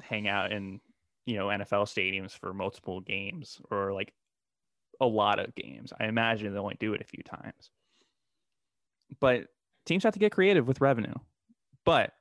hang 0.03 0.29
out 0.29 0.53
in, 0.53 0.81
you 1.27 1.37
know, 1.37 1.47
NFL 1.47 1.87
stadiums 1.87 2.33
for 2.33 2.53
multiple 2.53 3.01
games 3.01 3.61
or 3.71 3.93
like 3.93 4.13
a 5.01 5.07
lot 5.07 5.39
of 5.39 5.55
games. 5.55 5.93
I 5.99 6.07
imagine 6.07 6.53
they'll 6.53 6.63
only 6.63 6.77
do 6.79 6.95
it 6.95 7.01
a 7.01 7.05
few 7.05 7.23
times. 7.23 7.71
But 9.21 9.47
teams 9.87 10.05
have 10.05 10.15
to 10.15 10.19
get 10.19 10.33
creative 10.33 10.67
with 10.69 10.81
revenue. 10.81 11.15
But 11.85 12.13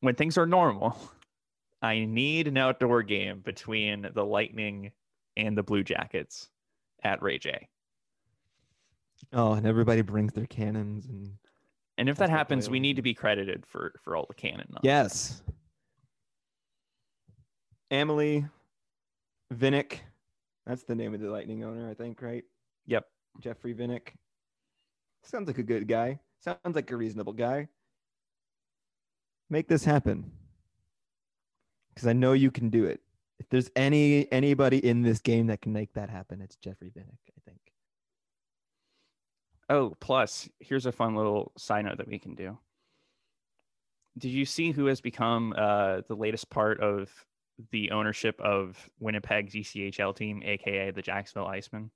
when 0.00 0.14
things 0.14 0.38
are 0.38 0.46
normal, 0.46 0.96
I 1.82 2.04
need 2.04 2.48
an 2.48 2.56
outdoor 2.56 3.02
game 3.02 3.40
between 3.40 4.08
the 4.14 4.24
Lightning 4.24 4.92
and 5.36 5.56
the 5.56 5.62
Blue 5.62 5.84
Jackets 5.84 6.48
at 7.02 7.22
Ray 7.22 7.38
J. 7.38 7.68
Oh, 9.32 9.52
and 9.52 9.66
everybody 9.66 10.02
brings 10.02 10.32
their 10.32 10.46
cannons 10.46 11.06
and 11.06 11.32
And 11.98 12.08
if 12.08 12.16
that 12.18 12.30
happens, 12.30 12.70
we 12.70 12.80
need 12.80 12.96
to 12.96 13.02
be 13.02 13.14
credited 13.14 13.64
for 13.66 13.92
for 14.02 14.16
all 14.16 14.26
the 14.28 14.34
cannon. 14.34 14.66
knowledge. 14.70 14.84
yes. 14.84 15.42
Emily 17.90 18.44
Vinik, 19.54 20.00
that's 20.66 20.82
the 20.84 20.94
name 20.94 21.14
of 21.14 21.20
the 21.20 21.30
Lightning 21.30 21.64
owner, 21.64 21.88
I 21.90 21.94
think, 21.94 22.20
right? 22.20 22.44
Yep. 22.86 23.06
Jeffrey 23.40 23.74
Vinik. 23.74 24.10
Sounds 25.22 25.46
like 25.46 25.58
a 25.58 25.62
good 25.62 25.88
guy. 25.88 26.18
Sounds 26.40 26.74
like 26.74 26.90
a 26.90 26.96
reasonable 26.96 27.32
guy. 27.32 27.68
Make 29.50 29.68
this 29.68 29.84
happen. 29.84 30.30
Because 31.94 32.06
I 32.06 32.12
know 32.12 32.34
you 32.34 32.50
can 32.50 32.68
do 32.68 32.84
it. 32.84 33.00
If 33.40 33.48
there's 33.48 33.70
any 33.74 34.30
anybody 34.30 34.78
in 34.84 35.02
this 35.02 35.20
game 35.20 35.46
that 35.46 35.62
can 35.62 35.72
make 35.72 35.92
that 35.94 36.10
happen, 36.10 36.40
it's 36.42 36.56
Jeffrey 36.56 36.90
Vinik, 36.90 37.18
I 37.30 37.40
think. 37.46 37.47
Oh, 39.68 39.94
plus, 40.00 40.48
here's 40.60 40.86
a 40.86 40.92
fun 40.92 41.14
little 41.14 41.52
side 41.58 41.84
note 41.84 41.98
that 41.98 42.08
we 42.08 42.18
can 42.18 42.34
do. 42.34 42.58
Did 44.16 44.30
you 44.30 44.44
see 44.44 44.72
who 44.72 44.86
has 44.86 45.00
become 45.00 45.54
uh, 45.56 46.00
the 46.08 46.16
latest 46.16 46.50
part 46.50 46.80
of 46.80 47.10
the 47.70 47.90
ownership 47.90 48.40
of 48.40 48.88
Winnipeg's 48.98 49.54
ECHL 49.54 50.16
team, 50.16 50.42
aka 50.44 50.90
the 50.90 51.02
Jacksonville 51.02 51.48
Icemen? 51.48 51.90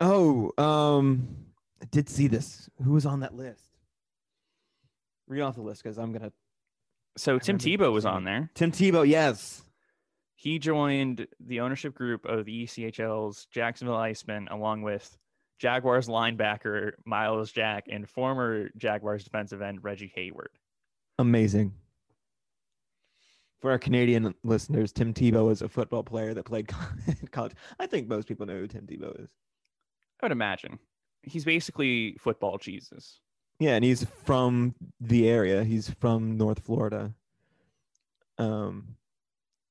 Oh, 0.00 0.52
um, 0.56 1.36
I 1.82 1.84
did 1.86 2.08
see 2.08 2.26
this. 2.26 2.68
Who 2.82 2.92
was 2.92 3.06
on 3.06 3.20
that 3.20 3.34
list? 3.34 3.62
Read 5.28 5.42
off 5.42 5.54
the 5.54 5.62
list 5.62 5.82
because 5.82 5.98
I'm 5.98 6.12
gonna. 6.12 6.32
So 7.16 7.38
Tim 7.38 7.58
Tebow 7.58 7.92
was 7.92 8.06
on 8.06 8.24
there. 8.24 8.50
Tim 8.54 8.72
Tebow, 8.72 9.06
yes. 9.06 9.64
He 10.34 10.58
joined 10.58 11.26
the 11.38 11.60
ownership 11.60 11.94
group 11.94 12.24
of 12.24 12.46
the 12.46 12.64
ECHL's 12.64 13.46
Jacksonville 13.52 13.96
Icemen, 13.96 14.50
along 14.50 14.82
with 14.82 15.18
Jaguars 15.60 16.08
linebacker 16.08 16.92
Myles 17.04 17.52
Jack 17.52 17.84
and 17.90 18.08
former 18.08 18.70
Jaguars 18.78 19.22
defensive 19.24 19.60
end 19.60 19.84
Reggie 19.84 20.10
Hayward. 20.16 20.50
Amazing. 21.18 21.74
For 23.60 23.70
our 23.70 23.78
Canadian 23.78 24.34
listeners, 24.42 24.90
Tim 24.90 25.12
Tebow 25.12 25.52
is 25.52 25.60
a 25.60 25.68
football 25.68 26.02
player 26.02 26.32
that 26.32 26.46
played 26.46 26.72
in 27.06 27.26
college. 27.30 27.52
I 27.78 27.86
think 27.86 28.08
most 28.08 28.26
people 28.26 28.46
know 28.46 28.56
who 28.58 28.66
Tim 28.66 28.86
Tebow 28.86 29.22
is. 29.22 29.28
I 30.22 30.24
would 30.26 30.32
imagine 30.32 30.78
he's 31.22 31.44
basically 31.44 32.16
football 32.18 32.56
Jesus. 32.56 33.20
Yeah, 33.58 33.74
and 33.74 33.84
he's 33.84 34.04
from 34.24 34.74
the 34.98 35.28
area. 35.28 35.62
He's 35.62 35.90
from 36.00 36.38
North 36.38 36.60
Florida. 36.64 37.12
Um, 38.38 38.96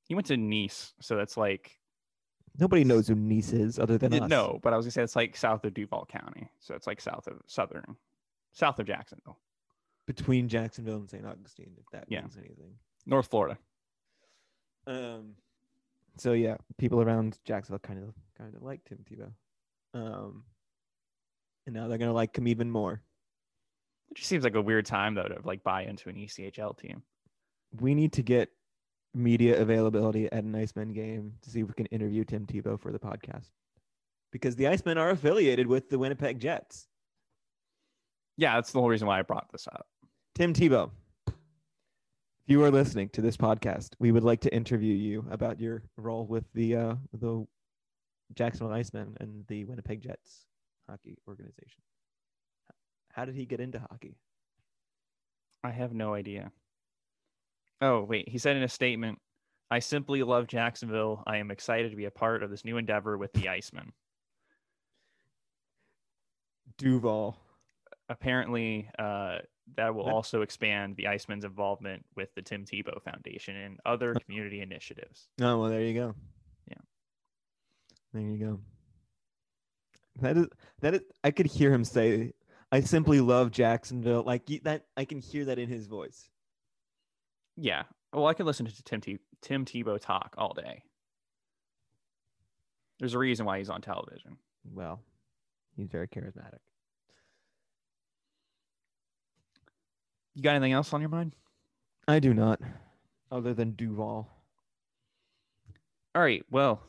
He 0.08 0.14
went 0.14 0.28
to 0.28 0.36
Nease, 0.36 0.94
so 1.02 1.16
that's 1.16 1.36
like 1.38 1.79
nobody 2.60 2.84
knows 2.84 3.08
who 3.08 3.16
Nease 3.16 3.54
is 3.54 3.80
other 3.80 3.98
than 3.98 4.14
us. 4.14 4.30
no, 4.30 4.60
but 4.64 4.74
I 4.74 4.78
was 4.78 4.86
gonna 4.86 4.92
say 4.92 5.04
it's 5.04 5.16
like 5.16 5.36
south 5.38 5.64
of 5.66 5.74
Duval 5.74 6.06
County, 6.08 6.50
so 6.60 6.76
it's 6.76 6.88
like 6.88 7.00
south 7.02 7.28
of 7.28 7.42
southern, 7.48 7.96
south 8.52 8.80
of 8.80 8.86
Jacksonville, 8.88 9.40
between 10.08 10.48
Jacksonville 10.48 10.98
and 10.98 11.10
St. 11.10 11.26
Augustine, 11.26 11.76
if 11.80 11.86
that 11.92 12.06
Yeah. 12.10 12.22
means 12.22 12.38
anything. 12.38 12.78
North 13.06 13.28
Florida. 13.30 13.58
Um, 14.88 15.36
so 16.18 16.34
yeah, 16.34 16.58
people 16.78 17.02
around 17.02 17.40
Jacksonville 17.46 17.80
kind 17.80 18.04
of 18.04 18.14
kind 18.38 18.56
of 18.56 18.62
like 18.64 18.84
Tim 18.86 19.00
Tebow. 19.10 19.32
Um, 19.94 20.44
and 21.66 21.76
now 21.76 21.88
they're 21.88 21.98
gonna 21.98 22.14
like 22.14 22.38
him 22.38 22.48
even 22.48 22.70
more. 22.72 23.02
It 24.12 24.18
just 24.18 24.30
seems 24.30 24.44
like 24.44 24.56
a 24.56 24.62
weird 24.62 24.86
time 24.86 25.14
though 25.16 25.28
to 25.28 25.40
like 25.44 25.64
buy 25.64 25.84
into 25.84 26.10
an 26.10 26.16
ECHL 26.16 26.78
team. 26.78 27.04
We 27.80 27.94
need 27.94 28.14
to 28.14 28.24
get 28.24 28.50
media 29.14 29.60
availability 29.60 30.26
at 30.32 30.44
an 30.44 30.54
Icemen 30.54 30.94
game 30.94 31.34
to 31.42 31.50
see 31.50 31.62
if 31.62 31.68
we 31.68 31.74
can 31.74 31.88
interview 31.88 32.24
Tim 32.24 32.46
Tebow 32.46 32.80
for 32.80 32.92
the 32.92 33.00
podcast. 33.00 33.50
Because 34.32 34.56
the 34.56 34.66
Icemen 34.66 34.98
are 34.98 35.10
affiliated 35.10 35.68
with 35.68 35.90
the 35.90 35.98
Winnipeg 35.98 36.40
Jets. 36.40 36.88
Yeah, 38.38 38.56
that's 38.56 38.72
the 38.72 38.80
whole 38.80 38.90
reason 38.90 39.08
why 39.08 39.20
I 39.20 39.24
brought 39.24 39.52
this 39.52 39.68
up. 39.68 39.88
Tim 40.36 40.54
Tebow, 40.54 40.92
if 41.28 41.34
you 42.48 42.64
are 42.64 42.72
listening 42.72 43.10
to 43.10 43.22
this 43.22 43.36
podcast, 43.36 43.90
we 44.00 44.12
would 44.12 44.24
like 44.24 44.42
to 44.42 44.54
interview 44.54 44.94
you 44.94 45.26
about 45.32 45.60
your 45.60 45.84
role 45.98 46.26
with 46.26 46.46
the 46.54 46.76
uh, 46.76 46.96
the 47.14 47.46
Jacksonville 48.34 48.76
Icemen 48.76 49.20
and 49.20 49.46
the 49.48 49.66
Winnipeg 49.66 50.02
Jets 50.02 50.46
hockey 50.88 51.18
organization. 51.28 51.82
How 53.12 53.26
did 53.26 53.36
he 53.36 53.46
get 53.46 53.60
into 53.60 53.80
hockey? 53.80 54.16
I 55.64 55.72
have 55.72 55.94
no 55.94 56.14
idea. 56.14 56.52
Oh 57.82 58.04
wait, 58.04 58.28
he 58.30 58.38
said 58.38 58.58
in 58.58 58.64
a 58.64 58.70
statement, 58.70 59.20
"I 59.72 59.80
simply 59.80 60.24
love 60.24 60.48
Jacksonville. 60.48 61.24
I 61.26 61.38
am 61.38 61.52
excited 61.52 61.92
to 61.92 61.98
be 61.98 62.06
a 62.06 62.12
part 62.12 62.44
of 62.44 62.50
this 62.50 62.66
new 62.66 62.78
endeavor 62.78 63.18
with 63.18 63.34
the 63.34 63.48
Icemen. 63.48 63.92
Duval. 66.78 67.38
Apparently, 68.10 68.90
uh, 68.98 69.40
that 69.76 69.94
will 69.94 70.10
also 70.10 70.42
expand 70.42 70.96
the 70.96 71.08
Icemen's 71.08 71.46
involvement 71.46 72.04
with 72.16 72.34
the 72.36 72.42
Tim 72.42 72.66
Tebow 72.66 73.02
Foundation 73.04 73.56
and 73.56 73.80
other 73.86 74.16
community 74.16 74.62
initiatives. 74.62 75.28
Oh 75.40 75.60
well, 75.60 75.70
there 75.70 75.82
you 75.82 75.94
go. 75.94 76.16
Yeah. 76.68 76.78
There 78.14 78.24
you 78.24 78.38
go. 78.38 78.60
That 80.22 80.38
is 80.38 80.48
that 80.82 80.96
is. 80.96 81.02
I 81.24 81.32
could 81.32 81.46
hear 81.46 81.72
him 81.72 81.84
say, 81.84 82.34
"I 82.72 82.82
simply 82.82 83.22
love 83.22 83.52
Jacksonville." 83.52 84.24
Like 84.24 84.46
that, 84.64 84.86
I 84.98 85.06
can 85.06 85.20
hear 85.20 85.46
that 85.46 85.60
in 85.60 85.70
his 85.70 85.88
voice. 85.88 86.30
Yeah. 87.60 87.84
Well, 88.14 88.28
I 88.28 88.34
could 88.34 88.46
listen 88.46 88.66
to 88.66 88.84
Tim 88.84 89.02
T- 89.02 89.20
Tim 89.42 89.66
Tebow 89.66 90.00
talk 90.00 90.36
all 90.38 90.54
day. 90.54 90.84
There's 93.00 93.14
a 93.14 93.20
reason 93.20 93.46
why 93.46 93.60
he's 93.60 93.70
on 93.70 93.82
television. 93.82 94.38
Well, 94.74 95.02
he's 95.76 95.88
very 95.88 96.08
charismatic. 96.08 96.60
You 100.36 100.44
got 100.44 100.56
anything 100.56 100.74
else 100.74 100.94
on 100.94 101.02
your 101.02 101.10
mind? 101.10 101.36
I 102.08 102.20
do 102.20 102.34
not, 102.34 102.60
other 103.32 103.54
than 103.54 103.72
Duval. 103.72 104.30
All 106.16 106.22
right. 106.22 106.44
Well, 106.50 106.82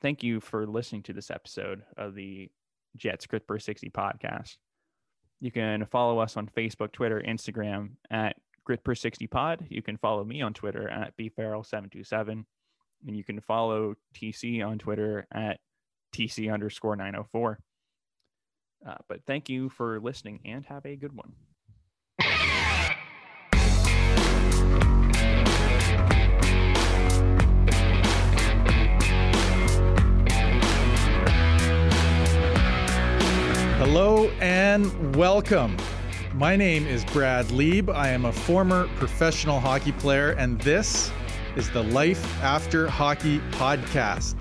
thank 0.00 0.22
you 0.22 0.40
for 0.40 0.66
listening 0.66 1.02
to 1.04 1.12
this 1.12 1.30
episode 1.30 1.82
of 1.96 2.14
the 2.14 2.50
Jets 2.96 3.26
Grit 3.26 3.46
Per 3.46 3.58
60 3.58 3.88
podcast. 3.90 4.56
You 5.40 5.50
can 5.52 5.86
follow 5.86 6.18
us 6.18 6.36
on 6.36 6.48
Facebook, 6.48 6.92
Twitter, 6.92 7.22
Instagram 7.26 7.90
at 8.10 8.36
Grit 8.68 8.84
Per 8.84 8.94
60 8.94 9.26
Pod. 9.28 9.66
You 9.70 9.80
can 9.80 9.96
follow 9.96 10.22
me 10.24 10.42
on 10.42 10.52
Twitter 10.52 10.90
at 10.90 11.16
bfarrell727. 11.16 12.44
And 13.06 13.16
you 13.16 13.24
can 13.24 13.40
follow 13.40 13.94
TC 14.14 14.62
on 14.62 14.78
Twitter 14.78 15.26
at 15.32 15.58
TC 16.14 16.52
underscore 16.52 16.94
904. 16.94 17.60
Uh, 18.86 18.94
but 19.08 19.24
thank 19.26 19.48
you 19.48 19.70
for 19.70 19.98
listening 20.00 20.40
and 20.44 20.66
have 20.66 20.84
a 20.84 20.96
good 20.96 21.14
one. 21.14 21.32
Hello 33.78 34.28
and 34.40 35.16
welcome. 35.16 35.74
My 36.38 36.54
name 36.54 36.86
is 36.86 37.04
Brad 37.06 37.50
Lieb. 37.50 37.90
I 37.90 38.10
am 38.10 38.24
a 38.24 38.32
former 38.32 38.86
professional 38.94 39.58
hockey 39.58 39.90
player, 39.90 40.36
and 40.38 40.60
this 40.60 41.10
is 41.56 41.68
the 41.70 41.82
Life 41.82 42.24
After 42.44 42.86
Hockey 42.86 43.40
podcast. 43.50 44.36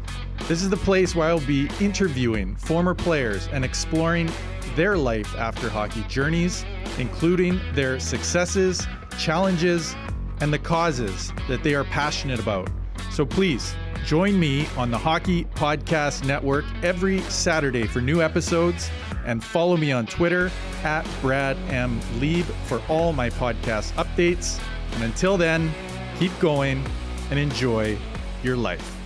This 0.48 0.62
is 0.62 0.70
the 0.70 0.78
place 0.78 1.16
where 1.16 1.28
I'll 1.28 1.40
be 1.40 1.68
interviewing 1.80 2.56
former 2.56 2.94
players 2.94 3.50
and 3.52 3.66
exploring 3.66 4.30
their 4.76 4.96
life 4.96 5.36
after 5.38 5.72
hockey 5.72 6.04
journeys, 6.08 6.66
including 7.00 7.60
their 7.74 8.00
successes, 8.00 8.86
challenges, 9.18 9.96
and 10.40 10.54
the 10.54 10.60
causes 10.60 11.34
that 11.48 11.64
they 11.64 11.74
are 11.74 11.86
passionate 11.86 12.40
about. 12.40 12.70
So 13.10 13.26
please 13.26 13.74
join 14.06 14.40
me 14.40 14.68
on 14.78 14.92
the 14.92 14.98
Hockey 14.98 15.46
Podcast 15.56 16.26
Network 16.26 16.66
every 16.84 17.20
Saturday 17.22 17.86
for 17.86 18.02
new 18.02 18.22
episodes 18.22 18.90
and 19.26 19.44
follow 19.44 19.78
me 19.78 19.92
on 19.92 20.06
Twitter 20.06 20.52
at 20.84 21.08
Brad 21.22 21.58
M. 21.70 22.00
Lieb 22.20 22.46
for 22.66 22.82
all 22.90 23.14
my 23.14 23.30
podcast 23.30 23.92
updates. 23.94 24.62
And 24.94 25.04
until 25.04 25.38
then, 25.38 25.72
keep 26.18 26.38
going 26.40 26.84
and 27.30 27.38
enjoy 27.38 27.98
your 28.44 28.58
life. 28.58 28.97